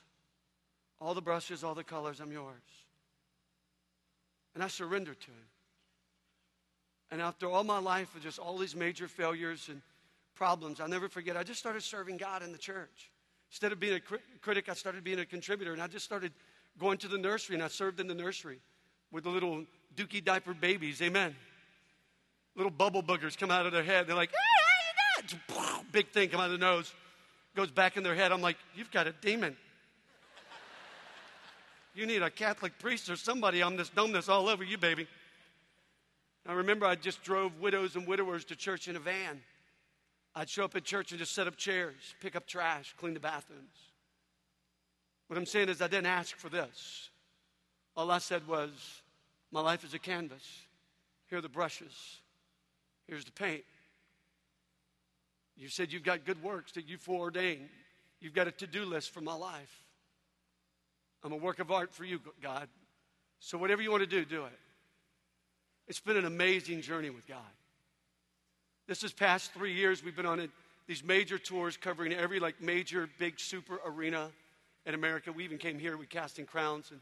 All 0.99 1.13
the 1.13 1.21
brushes, 1.21 1.63
all 1.63 1.73
the 1.73 1.83
colors, 1.83 2.19
I'm 2.19 2.31
yours. 2.31 2.61
And 4.53 4.63
I 4.63 4.67
surrendered 4.67 5.19
to 5.21 5.27
Him. 5.27 5.47
And 7.11 7.21
after 7.21 7.49
all 7.49 7.63
my 7.63 7.79
life 7.79 8.13
of 8.15 8.23
just 8.23 8.39
all 8.39 8.57
these 8.57 8.75
major 8.75 9.07
failures 9.07 9.67
and 9.69 9.81
problems, 10.35 10.79
I'll 10.79 10.87
never 10.87 11.09
forget, 11.09 11.37
I 11.37 11.43
just 11.43 11.59
started 11.59 11.83
serving 11.83 12.17
God 12.17 12.43
in 12.43 12.51
the 12.51 12.57
church. 12.57 13.11
Instead 13.49 13.71
of 13.71 13.79
being 13.79 13.93
a 13.93 13.99
crit- 13.99 14.21
critic, 14.41 14.69
I 14.69 14.73
started 14.73 15.03
being 15.03 15.19
a 15.19 15.25
contributor. 15.25 15.73
And 15.73 15.81
I 15.81 15.87
just 15.87 16.05
started 16.05 16.31
going 16.79 16.97
to 16.99 17.07
the 17.07 17.17
nursery, 17.17 17.55
and 17.55 17.63
I 17.63 17.67
served 17.67 17.99
in 17.99 18.07
the 18.07 18.15
nursery 18.15 18.59
with 19.11 19.25
the 19.25 19.29
little 19.29 19.65
dookie 19.95 20.23
diaper 20.23 20.53
babies. 20.53 21.01
Amen. 21.01 21.35
Little 22.55 22.71
bubble 22.71 23.01
boogers 23.01 23.37
come 23.37 23.51
out 23.51 23.65
of 23.65 23.71
their 23.71 23.83
head. 23.83 24.07
They're 24.07 24.15
like, 24.15 24.31
ah, 24.33 25.57
ah, 25.57 25.73
hey, 25.77 25.83
big 25.91 26.09
thing 26.09 26.29
come 26.29 26.41
out 26.41 26.51
of 26.51 26.51
the 26.51 26.57
nose, 26.57 26.93
goes 27.55 27.71
back 27.71 27.97
in 27.97 28.03
their 28.03 28.15
head. 28.15 28.31
I'm 28.31 28.41
like, 28.41 28.57
you've 28.75 28.91
got 28.91 29.07
a 29.07 29.13
demon. 29.21 29.55
You 31.93 32.05
need 32.05 32.21
a 32.21 32.29
Catholic 32.29 32.77
priest 32.79 33.09
or 33.09 33.15
somebody 33.15 33.61
on 33.61 33.75
this 33.75 33.89
dumbness 33.89 34.29
all 34.29 34.47
over 34.47 34.63
you, 34.63 34.77
baby. 34.77 35.07
I 36.47 36.53
remember 36.53 36.85
I 36.85 36.95
just 36.95 37.21
drove 37.21 37.59
widows 37.59 37.95
and 37.95 38.07
widowers 38.07 38.45
to 38.45 38.55
church 38.55 38.87
in 38.87 38.95
a 38.95 38.99
van. 38.99 39.41
I'd 40.33 40.49
show 40.49 40.63
up 40.63 40.75
at 40.75 40.85
church 40.85 41.11
and 41.11 41.19
just 41.19 41.33
set 41.33 41.47
up 41.47 41.57
chairs, 41.57 42.15
pick 42.21 42.35
up 42.35 42.47
trash, 42.47 42.95
clean 42.97 43.13
the 43.13 43.19
bathrooms. 43.19 43.91
What 45.27 45.37
I'm 45.37 45.45
saying 45.45 45.69
is, 45.69 45.81
I 45.81 45.87
didn't 45.87 46.07
ask 46.07 46.35
for 46.35 46.49
this. 46.49 47.09
All 47.95 48.09
I 48.11 48.17
said 48.17 48.47
was, 48.47 48.69
My 49.51 49.61
life 49.61 49.83
is 49.83 49.93
a 49.93 49.99
canvas. 49.99 50.43
Here 51.27 51.37
are 51.37 51.41
the 51.41 51.49
brushes. 51.49 52.21
Here's 53.11 53.25
the 53.25 53.31
paint. 53.33 53.65
You 55.57 55.67
said 55.67 55.91
you've 55.91 56.01
got 56.01 56.23
good 56.23 56.41
works 56.41 56.71
that 56.71 56.87
you 56.87 56.97
foreordained. 56.97 57.67
You've 58.21 58.33
got 58.33 58.47
a 58.47 58.51
to 58.51 58.67
do 58.67 58.85
list 58.85 59.13
for 59.13 59.19
my 59.19 59.33
life. 59.33 59.83
I'm 61.21 61.33
a 61.33 61.35
work 61.35 61.59
of 61.59 61.71
art 61.71 61.93
for 61.93 62.05
you, 62.05 62.21
God. 62.41 62.69
So 63.41 63.57
whatever 63.57 63.81
you 63.81 63.91
want 63.91 63.99
to 63.99 64.07
do, 64.07 64.23
do 64.23 64.45
it. 64.45 64.57
It's 65.89 65.99
been 65.99 66.15
an 66.15 66.23
amazing 66.23 66.79
journey 66.83 67.09
with 67.09 67.27
God. 67.27 67.39
This 68.87 69.01
has 69.01 69.11
past 69.11 69.53
three 69.53 69.73
years, 69.73 70.01
we've 70.01 70.15
been 70.15 70.25
on 70.25 70.49
these 70.87 71.03
major 71.03 71.37
tours 71.37 71.75
covering 71.75 72.13
every 72.13 72.39
like 72.39 72.61
major 72.61 73.09
big 73.19 73.41
super 73.41 73.81
arena 73.85 74.29
in 74.85 74.93
America. 74.93 75.33
We 75.33 75.43
even 75.43 75.57
came 75.57 75.79
here 75.79 75.97
with 75.97 76.07
Casting 76.07 76.45
Crowns, 76.45 76.91
and, 76.91 77.01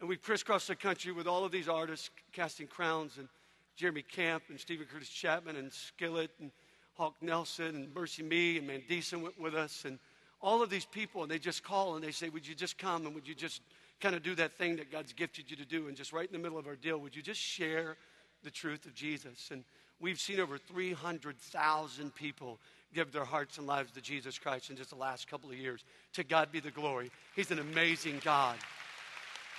and 0.00 0.08
we 0.08 0.16
crisscrossed 0.16 0.66
the 0.66 0.74
country 0.74 1.12
with 1.12 1.28
all 1.28 1.44
of 1.44 1.52
these 1.52 1.68
artists 1.68 2.10
casting 2.32 2.66
crowns, 2.66 3.16
and 3.16 3.28
Jeremy 3.76 4.02
Camp 4.02 4.44
and 4.48 4.58
Steven 4.58 4.86
Curtis 4.90 5.08
Chapman 5.08 5.56
and 5.56 5.72
Skillet 5.72 6.30
and 6.40 6.50
Hawk 6.94 7.14
Nelson 7.20 7.66
and 7.66 7.94
Mercy 7.94 8.22
Me 8.22 8.58
and 8.58 8.68
Mandisa 8.68 9.20
went 9.20 9.38
with 9.40 9.54
us, 9.54 9.84
and 9.84 9.98
all 10.40 10.62
of 10.62 10.70
these 10.70 10.84
people, 10.84 11.22
and 11.22 11.30
they 11.30 11.38
just 11.38 11.64
call 11.64 11.96
and 11.96 12.04
they 12.04 12.10
say, 12.10 12.28
Would 12.28 12.46
you 12.46 12.54
just 12.54 12.78
come 12.78 13.06
and 13.06 13.14
would 13.14 13.26
you 13.26 13.34
just 13.34 13.62
kind 14.00 14.14
of 14.14 14.22
do 14.22 14.34
that 14.34 14.56
thing 14.58 14.76
that 14.76 14.92
God's 14.92 15.12
gifted 15.12 15.50
you 15.50 15.56
to 15.56 15.64
do? 15.64 15.88
And 15.88 15.96
just 15.96 16.12
right 16.12 16.26
in 16.26 16.32
the 16.32 16.38
middle 16.38 16.58
of 16.58 16.66
our 16.66 16.76
deal, 16.76 16.98
would 16.98 17.16
you 17.16 17.22
just 17.22 17.40
share 17.40 17.96
the 18.42 18.50
truth 18.50 18.84
of 18.84 18.94
Jesus? 18.94 19.48
And 19.50 19.64
we've 20.00 20.20
seen 20.20 20.40
over 20.40 20.58
300,000 20.58 22.14
people 22.14 22.60
give 22.94 23.10
their 23.10 23.24
hearts 23.24 23.58
and 23.58 23.66
lives 23.66 23.90
to 23.92 24.00
Jesus 24.00 24.38
Christ 24.38 24.70
in 24.70 24.76
just 24.76 24.90
the 24.90 24.96
last 24.96 25.26
couple 25.28 25.50
of 25.50 25.56
years. 25.56 25.84
To 26.12 26.22
God 26.22 26.52
be 26.52 26.60
the 26.60 26.70
glory. 26.70 27.10
He's 27.34 27.50
an 27.50 27.58
amazing 27.58 28.20
God. 28.22 28.56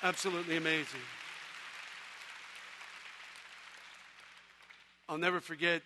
Absolutely 0.04 0.58
amazing. 0.58 1.02
I'll 5.08 5.18
never 5.18 5.40
forget, 5.40 5.82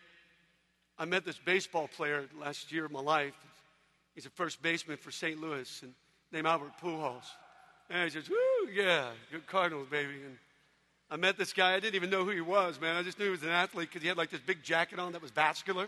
I 0.98 1.06
met 1.06 1.26
this 1.26 1.38
baseball 1.38 1.88
player 1.88 2.26
last 2.40 2.72
year 2.72 2.86
of 2.86 2.92
my 2.92 3.02
life. 3.02 3.34
He's 4.16 4.26
a 4.26 4.30
first 4.30 4.62
baseman 4.62 4.98
for 4.98 5.12
St. 5.12 5.40
Louis 5.40 5.82
and 5.82 5.94
named 6.32 6.48
Albert 6.48 6.72
Pujols. 6.82 7.26
And 7.90 8.04
he 8.04 8.10
says, 8.10 8.30
woo, 8.30 8.70
yeah, 8.72 9.10
good 9.32 9.48
Cardinals, 9.48 9.88
baby. 9.90 10.14
And 10.26 10.38
I 11.10 11.16
met 11.16 11.38
this 11.38 11.54
guy. 11.54 11.74
I 11.74 11.80
didn't 11.80 11.96
even 11.96 12.10
know 12.10 12.24
who 12.24 12.32
he 12.32 12.42
was, 12.42 12.80
man. 12.80 12.96
I 12.96 13.04
just 13.04 13.18
knew 13.18 13.26
he 13.26 13.32
was 13.32 13.44
an 13.44 13.50
athlete 13.50 13.90
because 13.90 14.02
he 14.02 14.08
had 14.08 14.18
like 14.18 14.30
this 14.30 14.42
big 14.42 14.64
jacket 14.64 15.00
on 15.00 15.14
that 15.14 15.22
was 15.22 15.32
vascular. 15.32 15.88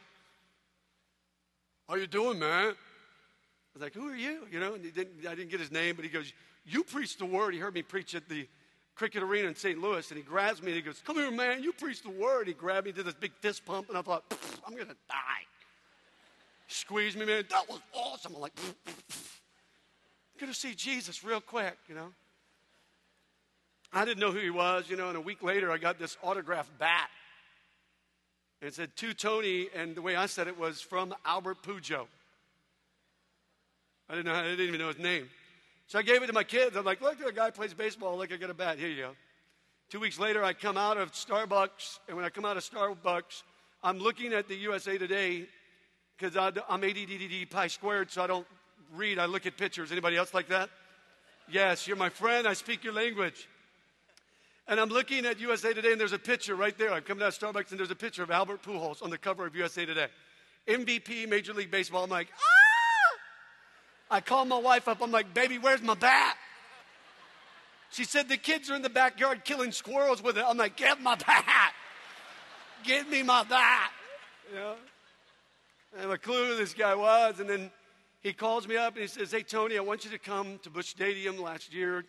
How 1.88 1.96
you 1.96 2.08
doing, 2.08 2.40
man? 2.40 2.70
I 2.70 3.74
was 3.74 3.82
like, 3.82 3.94
who 3.94 4.10
are 4.10 4.16
you? 4.16 4.48
You 4.52 4.60
know, 4.60 4.74
and 4.74 4.84
didn't, 4.94 5.26
I 5.28 5.36
didn't 5.36 5.52
get 5.52 5.60
his 5.60 5.72
name, 5.72 5.96
but 5.96 6.04
he 6.04 6.12
goes, 6.12 6.32
you 6.66 6.84
preach 6.84 7.18
the 7.18 7.26
word. 7.26 7.54
He 7.54 7.60
heard 7.60 7.74
me 7.74 7.82
preach 7.82 8.16
at 8.16 8.28
the 8.28 8.48
cricket 8.96 9.24
arena 9.24 9.48
in 9.48 9.56
St. 9.56 9.80
Louis, 9.80 10.10
and 10.10 10.18
he 10.18 10.24
grabs 10.24 10.62
me 10.62 10.68
and 10.68 10.76
he 10.76 10.82
goes, 10.82 11.02
come 11.06 11.16
here, 11.16 11.32
man, 11.32 11.64
you 11.64 11.74
preach 11.74 12.04
the 12.04 12.10
word. 12.10 12.48
He 12.48 12.54
grabbed 12.54 12.86
me, 12.86 12.92
did 12.92 13.06
this 13.06 13.14
big 13.14 13.34
fist 13.42 13.66
pump, 13.66 13.90
and 13.90 13.98
I 13.98 14.02
thought, 14.02 14.24
I'm 14.66 14.74
going 14.74 14.88
to 14.88 14.96
die 15.08 15.46
squeezed 16.72 17.18
me, 17.18 17.26
man. 17.26 17.44
That 17.50 17.70
was 17.70 17.80
awesome. 17.94 18.34
I'm 18.36 18.42
like, 18.42 18.56
good 20.40 20.48
to 20.48 20.54
see 20.54 20.74
Jesus 20.74 21.24
real 21.24 21.42
quick, 21.42 21.78
you 21.88 21.96
know. 21.96 22.14
I 23.94 24.06
didn't 24.06 24.20
know 24.20 24.32
who 24.32 24.40
he 24.40 24.50
was, 24.50 24.90
you 24.90 24.96
know, 24.96 25.10
and 25.10 25.18
a 25.18 25.22
week 25.22 25.44
later 25.44 25.72
I 25.72 25.78
got 25.78 26.00
this 26.00 26.18
autographed 26.24 26.78
bat. 26.80 27.10
And 28.62 28.70
it 28.70 28.74
said 28.74 28.96
to 28.98 29.14
Tony, 29.14 29.68
and 29.76 29.96
the 29.96 30.02
way 30.02 30.16
I 30.16 30.28
said 30.28 30.48
it 30.48 30.58
was 30.58 30.82
from 30.82 31.14
Albert 31.26 31.62
Pujo. 31.64 32.08
I 34.10 34.16
didn't 34.16 34.26
know, 34.26 34.34
I 34.34 34.44
didn't 34.44 34.68
even 34.68 34.80
know 34.80 34.88
his 34.88 35.00
name. 35.00 35.30
So 35.92 36.00
I 36.00 36.04
gave 36.04 36.24
it 36.24 36.28
to 36.28 36.34
my 36.34 36.46
kids. 36.46 36.78
I'm 36.78 36.86
like, 36.86 37.02
look, 37.02 37.20
the 37.20 37.34
guy 37.34 37.52
plays 37.52 37.74
baseball. 37.74 38.18
Look, 38.18 38.32
I 38.32 38.38
got 38.38 38.50
a 38.50 38.54
bat. 38.54 38.80
Here 38.80 38.88
you 38.88 38.96
go. 38.96 39.12
Two 39.90 40.00
weeks 40.00 40.18
later, 40.18 40.42
I 40.42 40.54
come 40.54 40.78
out 40.78 40.96
of 40.96 41.12
Starbucks, 41.12 42.00
and 42.08 42.16
when 42.16 42.26
I 42.26 42.30
come 42.30 42.46
out 42.46 42.56
of 42.56 42.64
Starbucks, 42.64 43.44
I'm 43.84 44.00
looking 44.00 44.32
at 44.32 44.48
the 44.48 44.56
USA 44.56 44.98
Today 44.98 45.50
because 46.18 46.38
I'm 46.38 46.82
ADDD 46.82 47.50
pi 47.50 47.68
squared, 47.68 48.10
so 48.10 48.24
I 48.24 48.28
don't 48.28 48.48
read. 48.96 49.20
I 49.20 49.26
look 49.26 49.46
at 49.46 49.58
pictures. 49.58 49.92
Anybody 49.92 50.16
else 50.16 50.34
like 50.34 50.48
that? 50.48 50.70
Yes, 51.52 51.86
you're 51.86 51.98
my 51.98 52.08
friend. 52.08 52.48
I 52.48 52.54
speak 52.54 52.86
your 52.86 52.94
language. 52.94 53.50
And 54.70 54.80
I'm 54.80 54.88
looking 54.88 55.26
at 55.26 55.42
USA 55.42 55.74
Today, 55.74 55.92
and 55.92 56.00
there's 56.00 56.14
a 56.14 56.20
picture 56.20 56.56
right 56.56 56.78
there. 56.78 56.94
I'm 56.94 57.04
coming 57.04 57.22
out 57.22 57.36
of 57.36 57.38
Starbucks, 57.38 57.72
and 57.72 57.78
there's 57.78 57.92
a 57.92 57.96
picture 57.96 58.24
of 58.24 58.32
Albert 58.32 58.64
Pujols 58.64 59.04
on 59.04 59.10
the 59.10 59.18
cover 59.18 59.46
of 59.46 59.58
USA 59.58 59.86
Today. 59.86 60.08
MVP, 60.70 61.28
Major 61.28 61.54
League 61.54 61.70
Baseball. 61.70 62.06
I'm 62.06 62.10
like, 62.10 62.30
ah! 62.34 62.61
I 64.12 64.20
call 64.20 64.44
my 64.44 64.60
wife 64.60 64.90
up. 64.90 65.02
I'm 65.02 65.10
like, 65.10 65.34
baby, 65.34 65.58
where's 65.58 65.82
my 65.82 65.96
bat? 65.96 66.36
She 67.92 68.04
said, 68.04 68.28
the 68.28 68.38
kids 68.38 68.70
are 68.70 68.76
in 68.76 68.82
the 68.82 68.90
backyard 68.90 69.46
killing 69.46 69.72
squirrels 69.72 70.22
with 70.22 70.38
it. 70.38 70.44
I'm 70.46 70.58
like, 70.58 70.76
get 70.76 71.02
my 71.02 71.16
bat. 71.16 71.74
Give 72.84 73.08
me 73.10 73.24
my 73.24 73.44
bat. 73.44 73.92
You 74.50 74.56
know? 74.56 74.76
I 75.98 76.02
have 76.02 76.10
a 76.10 76.18
clue 76.18 76.48
who 76.48 76.56
this 76.58 76.74
guy 76.74 76.94
was. 76.94 77.40
And 77.40 77.50
then 77.50 77.72
he 78.22 78.34
calls 78.34 78.68
me 78.68 78.76
up 78.76 78.94
and 78.94 79.02
he 79.02 79.08
says, 79.08 79.32
Hey, 79.32 79.44
Tony, 79.44 79.78
I 79.78 79.82
want 79.82 80.06
you 80.06 80.12
to 80.12 80.20
come 80.20 80.60
to 80.64 80.70
Busch 80.70 80.88
Stadium 80.88 81.42
last 81.42 81.74
year. 81.74 82.04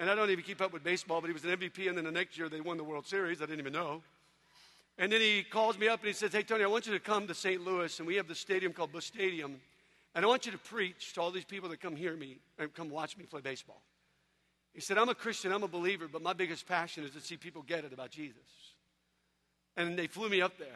And 0.00 0.08
I 0.08 0.14
don't 0.14 0.30
even 0.30 0.44
keep 0.44 0.60
up 0.60 0.72
with 0.72 0.84
baseball, 0.84 1.20
but 1.20 1.26
he 1.26 1.32
was 1.32 1.44
an 1.44 1.50
MVP. 1.50 1.88
And 1.88 1.96
then 1.96 2.04
the 2.04 2.12
next 2.12 2.38
year 2.38 2.48
they 2.48 2.60
won 2.60 2.76
the 2.76 2.84
World 2.84 3.06
Series. 3.06 3.42
I 3.42 3.46
didn't 3.46 3.60
even 3.60 3.72
know. 3.72 4.02
And 4.96 5.10
then 5.12 5.20
he 5.20 5.44
calls 5.44 5.78
me 5.78 5.88
up 5.88 6.00
and 6.00 6.08
he 6.08 6.14
says, 6.14 6.32
Hey, 6.32 6.42
Tony, 6.42 6.64
I 6.64 6.68
want 6.68 6.86
you 6.86 6.92
to 6.92 7.00
come 7.00 7.26
to 7.26 7.34
St. 7.34 7.64
Louis. 7.64 7.98
And 7.98 8.06
we 8.06 8.16
have 8.16 8.28
the 8.28 8.34
stadium 8.34 8.72
called 8.72 8.92
Busch 8.92 9.06
Stadium. 9.06 9.60
And 10.18 10.24
I 10.24 10.28
want 10.28 10.46
you 10.46 10.50
to 10.50 10.58
preach 10.58 11.12
to 11.12 11.20
all 11.20 11.30
these 11.30 11.44
people 11.44 11.68
that 11.68 11.80
come 11.80 11.94
hear 11.94 12.16
me 12.16 12.38
and 12.58 12.74
come 12.74 12.90
watch 12.90 13.16
me 13.16 13.24
play 13.24 13.40
baseball. 13.40 13.80
He 14.74 14.80
said, 14.80 14.98
I'm 14.98 15.08
a 15.08 15.14
Christian, 15.14 15.52
I'm 15.52 15.62
a 15.62 15.68
believer, 15.68 16.08
but 16.12 16.22
my 16.22 16.32
biggest 16.32 16.66
passion 16.66 17.04
is 17.04 17.12
to 17.12 17.20
see 17.20 17.36
people 17.36 17.62
get 17.62 17.84
it 17.84 17.92
about 17.92 18.10
Jesus. 18.10 18.42
And 19.76 19.96
they 19.96 20.08
flew 20.08 20.28
me 20.28 20.42
up 20.42 20.58
there. 20.58 20.74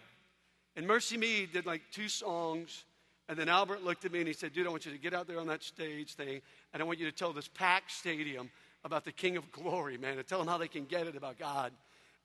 And 0.77 0.87
MercyMe 0.87 1.53
did 1.53 1.67
like 1.67 1.83
two 1.91 2.07
songs. 2.07 2.85
And 3.29 3.37
then 3.37 3.49
Albert 3.49 3.83
looked 3.83 4.05
at 4.05 4.13
me 4.13 4.21
and 4.21 4.29
he 4.29 4.33
said, 4.33 4.53
Dude, 4.53 4.65
I 4.65 4.71
want 4.71 4.87
you 4.87 4.93
to 4.93 4.99
get 4.99 5.13
out 5.13 5.27
there 5.27 5.41
on 5.41 5.49
that 5.49 5.65
stage 5.65 6.15
thing. 6.15 6.41
And 6.73 6.81
I 6.81 6.87
want 6.87 7.01
you 7.01 7.07
to 7.07 7.13
tell 7.13 7.33
this 7.33 7.49
packed 7.49 7.91
stadium 7.91 8.49
about 8.85 9.05
the 9.05 9.11
King 9.11 9.37
of 9.37 9.51
Glory, 9.51 9.99
man, 9.99 10.19
and 10.19 10.25
tell 10.29 10.39
them 10.39 10.47
how 10.47 10.59
they 10.59 10.69
can 10.69 10.85
get 10.85 11.09
it 11.09 11.17
about 11.17 11.37
God. 11.37 11.73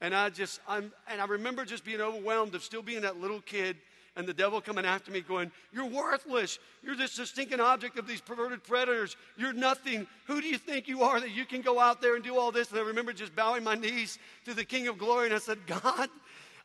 And 0.02 0.14
I 0.14 0.30
just, 0.30 0.60
I'm, 0.68 0.94
and 1.10 1.20
I 1.20 1.26
remember 1.26 1.66
just 1.66 1.84
being 1.84 2.00
overwhelmed 2.00 2.54
of 2.54 2.64
still 2.64 2.84
being 2.84 3.02
that 3.02 3.20
little 3.20 3.42
kid 3.42 3.76
and 4.18 4.28
the 4.28 4.34
devil 4.34 4.60
coming 4.60 4.84
after 4.84 5.12
me 5.12 5.22
going, 5.22 5.52
You're 5.72 5.86
worthless. 5.86 6.58
You're 6.84 6.96
just 6.96 7.20
a 7.20 7.26
stinking 7.26 7.62
object 7.62 7.98
of 7.98 8.08
these 8.08 8.20
perverted 8.20 8.64
predators. 8.64 9.16
You're 9.38 9.54
nothing. 9.54 10.08
Who 10.26 10.42
do 10.42 10.48
you 10.48 10.58
think 10.58 10.88
you 10.88 11.04
are 11.04 11.20
that 11.20 11.32
you 11.32 11.46
can 11.46 11.62
go 11.62 11.80
out 11.80 12.02
there 12.02 12.16
and 12.16 12.24
do 12.24 12.38
all 12.38 12.52
this? 12.52 12.72
And 12.72 12.80
I 12.80 12.84
remember 12.84 13.14
just 13.14 13.36
bowing 13.36 13.64
my 13.64 13.76
knees 13.76 14.18
to 14.46 14.54
the 14.54 14.66
King 14.66 14.88
of 14.88 14.98
Glory 14.98 15.28
and 15.28 15.36
I 15.36 15.38
said, 15.38 15.60
God, 15.68 16.10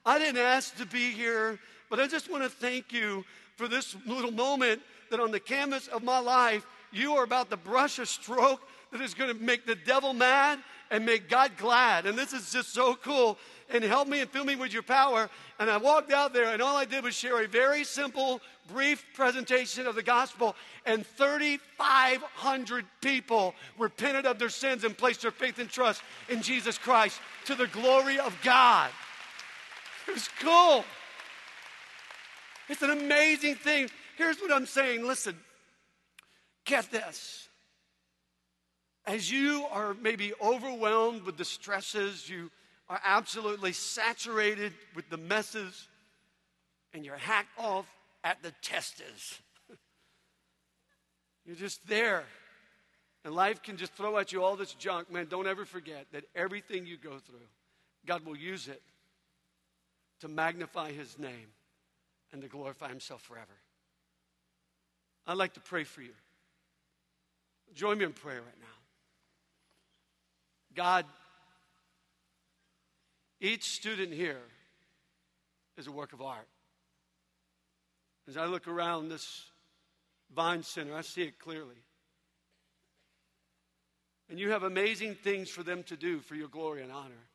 I 0.04 0.18
didn't 0.18 0.40
ask 0.40 0.74
to 0.78 0.86
be 0.86 1.10
here, 1.10 1.60
but 1.90 2.00
I 2.00 2.06
just 2.06 2.30
want 2.30 2.42
to 2.42 2.48
thank 2.48 2.90
you 2.90 3.24
for 3.56 3.68
this 3.68 3.94
little 4.06 4.32
moment 4.32 4.80
that 5.10 5.20
on 5.20 5.30
the 5.30 5.40
canvas 5.40 5.88
of 5.88 6.02
my 6.02 6.18
life, 6.18 6.66
you 6.90 7.12
are 7.14 7.24
about 7.24 7.50
to 7.50 7.56
brush 7.56 7.98
a 7.98 8.06
stroke 8.06 8.62
that 8.92 9.00
is 9.00 9.14
going 9.14 9.34
to 9.34 9.42
make 9.42 9.66
the 9.66 9.74
devil 9.74 10.14
mad 10.14 10.58
and 10.92 11.04
make 11.06 11.28
God 11.28 11.56
glad. 11.56 12.06
And 12.06 12.16
this 12.16 12.32
is 12.34 12.52
just 12.52 12.72
so 12.72 12.94
cool. 12.94 13.38
And 13.70 13.82
help 13.82 14.06
me 14.06 14.20
and 14.20 14.30
fill 14.30 14.44
me 14.44 14.54
with 14.54 14.74
your 14.74 14.82
power. 14.82 15.30
And 15.58 15.70
I 15.70 15.78
walked 15.78 16.12
out 16.12 16.34
there, 16.34 16.52
and 16.52 16.60
all 16.60 16.76
I 16.76 16.84
did 16.84 17.02
was 17.02 17.14
share 17.14 17.42
a 17.42 17.48
very 17.48 17.82
simple, 17.82 18.42
brief 18.70 19.02
presentation 19.14 19.86
of 19.86 19.94
the 19.94 20.02
gospel. 20.02 20.54
And 20.84 21.06
3,500 21.06 22.84
people 23.00 23.54
repented 23.78 24.26
of 24.26 24.38
their 24.38 24.50
sins 24.50 24.84
and 24.84 24.96
placed 24.96 25.22
their 25.22 25.30
faith 25.30 25.58
and 25.58 25.70
trust 25.70 26.02
in 26.28 26.42
Jesus 26.42 26.76
Christ 26.76 27.18
to 27.46 27.54
the 27.54 27.68
glory 27.68 28.18
of 28.18 28.36
God. 28.44 28.90
It's 30.08 30.28
cool. 30.40 30.84
It's 32.68 32.82
an 32.82 32.90
amazing 32.90 33.54
thing. 33.54 33.88
Here's 34.18 34.38
what 34.40 34.52
I'm 34.52 34.66
saying 34.66 35.06
listen, 35.06 35.38
get 36.66 36.90
this. 36.90 37.48
As 39.06 39.30
you 39.30 39.66
are 39.70 39.94
maybe 39.94 40.32
overwhelmed 40.40 41.22
with 41.22 41.36
the 41.36 41.44
stresses, 41.44 42.28
you 42.28 42.50
are 42.88 43.00
absolutely 43.04 43.72
saturated 43.72 44.72
with 44.94 45.08
the 45.10 45.16
messes, 45.16 45.88
and 46.92 47.04
you're 47.04 47.16
hacked 47.16 47.58
off 47.58 47.86
at 48.22 48.42
the 48.42 48.52
testes. 48.62 49.40
you're 51.44 51.56
just 51.56 51.86
there. 51.88 52.24
And 53.24 53.34
life 53.34 53.62
can 53.62 53.76
just 53.76 53.94
throw 53.94 54.18
at 54.18 54.32
you 54.32 54.42
all 54.42 54.56
this 54.56 54.74
junk. 54.74 55.10
Man, 55.10 55.26
don't 55.28 55.46
ever 55.46 55.64
forget 55.64 56.06
that 56.12 56.24
everything 56.34 56.86
you 56.86 56.96
go 56.96 57.18
through, 57.18 57.48
God 58.06 58.24
will 58.24 58.36
use 58.36 58.68
it 58.68 58.82
to 60.20 60.28
magnify 60.28 60.92
his 60.92 61.18
name 61.18 61.48
and 62.32 62.42
to 62.42 62.48
glorify 62.48 62.88
himself 62.88 63.22
forever. 63.22 63.46
I'd 65.26 65.36
like 65.36 65.54
to 65.54 65.60
pray 65.60 65.84
for 65.84 66.02
you. 66.02 66.14
Join 67.74 67.98
me 67.98 68.04
in 68.04 68.12
prayer 68.12 68.40
right 68.40 68.60
now. 68.60 68.81
God, 70.74 71.04
each 73.40 73.64
student 73.64 74.12
here 74.12 74.40
is 75.76 75.86
a 75.86 75.92
work 75.92 76.12
of 76.12 76.22
art. 76.22 76.48
As 78.28 78.36
I 78.36 78.46
look 78.46 78.68
around 78.68 79.08
this 79.08 79.44
Vines 80.34 80.66
Center, 80.66 80.94
I 80.96 81.02
see 81.02 81.22
it 81.22 81.38
clearly. 81.38 81.76
And 84.30 84.38
you 84.38 84.50
have 84.50 84.62
amazing 84.62 85.16
things 85.16 85.50
for 85.50 85.62
them 85.62 85.82
to 85.84 85.96
do 85.96 86.20
for 86.20 86.34
your 86.34 86.48
glory 86.48 86.82
and 86.82 86.92
honor 86.92 87.28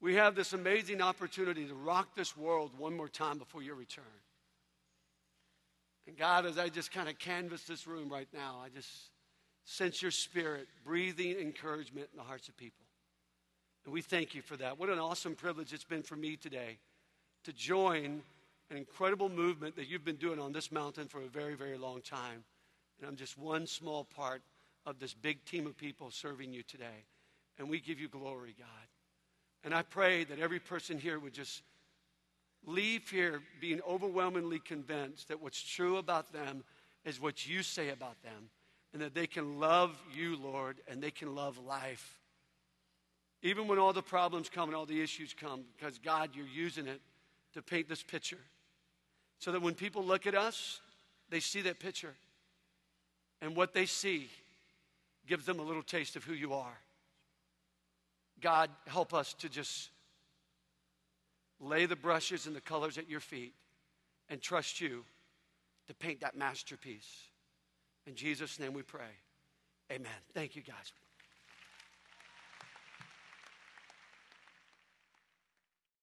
we 0.00 0.14
have 0.14 0.34
this 0.34 0.52
amazing 0.52 1.02
opportunity 1.02 1.66
to 1.66 1.74
rock 1.74 2.14
this 2.16 2.36
world 2.36 2.70
one 2.78 2.96
more 2.96 3.08
time 3.08 3.38
before 3.38 3.62
your 3.62 3.74
return. 3.74 4.04
And 6.06 6.16
God, 6.16 6.46
as 6.46 6.58
I 6.58 6.70
just 6.70 6.90
kind 6.90 7.08
of 7.08 7.18
canvass 7.18 7.64
this 7.64 7.86
room 7.86 8.08
right 8.08 8.28
now, 8.32 8.60
I 8.64 8.70
just 8.70 8.88
sense 9.64 10.02
your 10.02 10.10
spirit 10.10 10.68
breathing 10.84 11.36
encouragement 11.38 12.08
in 12.12 12.18
the 12.18 12.24
hearts 12.24 12.48
of 12.48 12.56
people. 12.56 12.84
And 13.84 13.94
we 13.94 14.02
thank 14.02 14.34
you 14.34 14.42
for 14.42 14.56
that. 14.56 14.78
What 14.78 14.90
an 14.90 14.98
awesome 14.98 15.34
privilege 15.34 15.72
it's 15.72 15.84
been 15.84 16.02
for 16.02 16.16
me 16.16 16.36
today 16.36 16.78
to 17.44 17.52
join 17.52 18.22
an 18.70 18.76
incredible 18.76 19.28
movement 19.28 19.76
that 19.76 19.88
you've 19.88 20.04
been 20.04 20.16
doing 20.16 20.38
on 20.38 20.52
this 20.52 20.70
mountain 20.70 21.08
for 21.08 21.20
a 21.20 21.26
very, 21.26 21.54
very 21.54 21.78
long 21.78 22.02
time. 22.02 22.44
And 22.98 23.08
I'm 23.08 23.16
just 23.16 23.38
one 23.38 23.66
small 23.66 24.04
part 24.04 24.42
of 24.86 24.98
this 24.98 25.14
big 25.14 25.44
team 25.44 25.66
of 25.66 25.76
people 25.76 26.10
serving 26.10 26.52
you 26.52 26.62
today. 26.62 27.04
And 27.58 27.68
we 27.68 27.80
give 27.80 27.98
you 27.98 28.08
glory, 28.08 28.54
God. 28.58 28.68
And 29.64 29.74
I 29.74 29.82
pray 29.82 30.24
that 30.24 30.38
every 30.38 30.60
person 30.60 30.98
here 30.98 31.18
would 31.18 31.34
just 31.34 31.62
leave 32.66 33.08
here 33.08 33.42
being 33.60 33.80
overwhelmingly 33.88 34.58
convinced 34.58 35.28
that 35.28 35.40
what's 35.40 35.62
true 35.62 35.96
about 35.96 36.32
them 36.32 36.62
is 37.04 37.20
what 37.20 37.46
you 37.48 37.62
say 37.62 37.90
about 37.90 38.22
them, 38.22 38.50
and 38.92 39.02
that 39.02 39.14
they 39.14 39.26
can 39.26 39.60
love 39.60 39.96
you, 40.14 40.36
Lord, 40.36 40.78
and 40.88 41.02
they 41.02 41.10
can 41.10 41.34
love 41.34 41.58
life. 41.58 42.18
Even 43.42 43.68
when 43.68 43.78
all 43.78 43.92
the 43.92 44.02
problems 44.02 44.48
come 44.48 44.68
and 44.68 44.76
all 44.76 44.86
the 44.86 45.00
issues 45.00 45.34
come, 45.34 45.62
because 45.76 45.98
God, 45.98 46.30
you're 46.34 46.46
using 46.46 46.86
it 46.86 47.00
to 47.54 47.62
paint 47.62 47.88
this 47.88 48.02
picture. 48.02 48.38
So 49.38 49.52
that 49.52 49.62
when 49.62 49.74
people 49.74 50.04
look 50.04 50.26
at 50.26 50.34
us, 50.34 50.80
they 51.30 51.40
see 51.40 51.62
that 51.62 51.78
picture. 51.78 52.14
And 53.40 53.56
what 53.56 53.72
they 53.72 53.86
see 53.86 54.28
gives 55.26 55.46
them 55.46 55.58
a 55.58 55.62
little 55.62 55.82
taste 55.82 56.16
of 56.16 56.24
who 56.24 56.34
you 56.34 56.52
are. 56.52 56.78
God, 58.40 58.70
help 58.86 59.14
us 59.14 59.34
to 59.34 59.48
just 59.48 59.90
lay 61.60 61.86
the 61.86 61.96
brushes 61.96 62.46
and 62.46 62.56
the 62.56 62.60
colors 62.60 62.98
at 62.98 63.08
your 63.08 63.20
feet 63.20 63.54
and 64.28 64.40
trust 64.40 64.80
you 64.80 65.04
to 65.88 65.94
paint 65.94 66.20
that 66.20 66.36
masterpiece. 66.36 67.29
In 68.06 68.14
Jesus' 68.14 68.58
name 68.58 68.72
we 68.72 68.82
pray. 68.82 69.18
Amen. 69.92 70.10
Thank 70.34 70.56
you, 70.56 70.62
guys. 70.62 70.92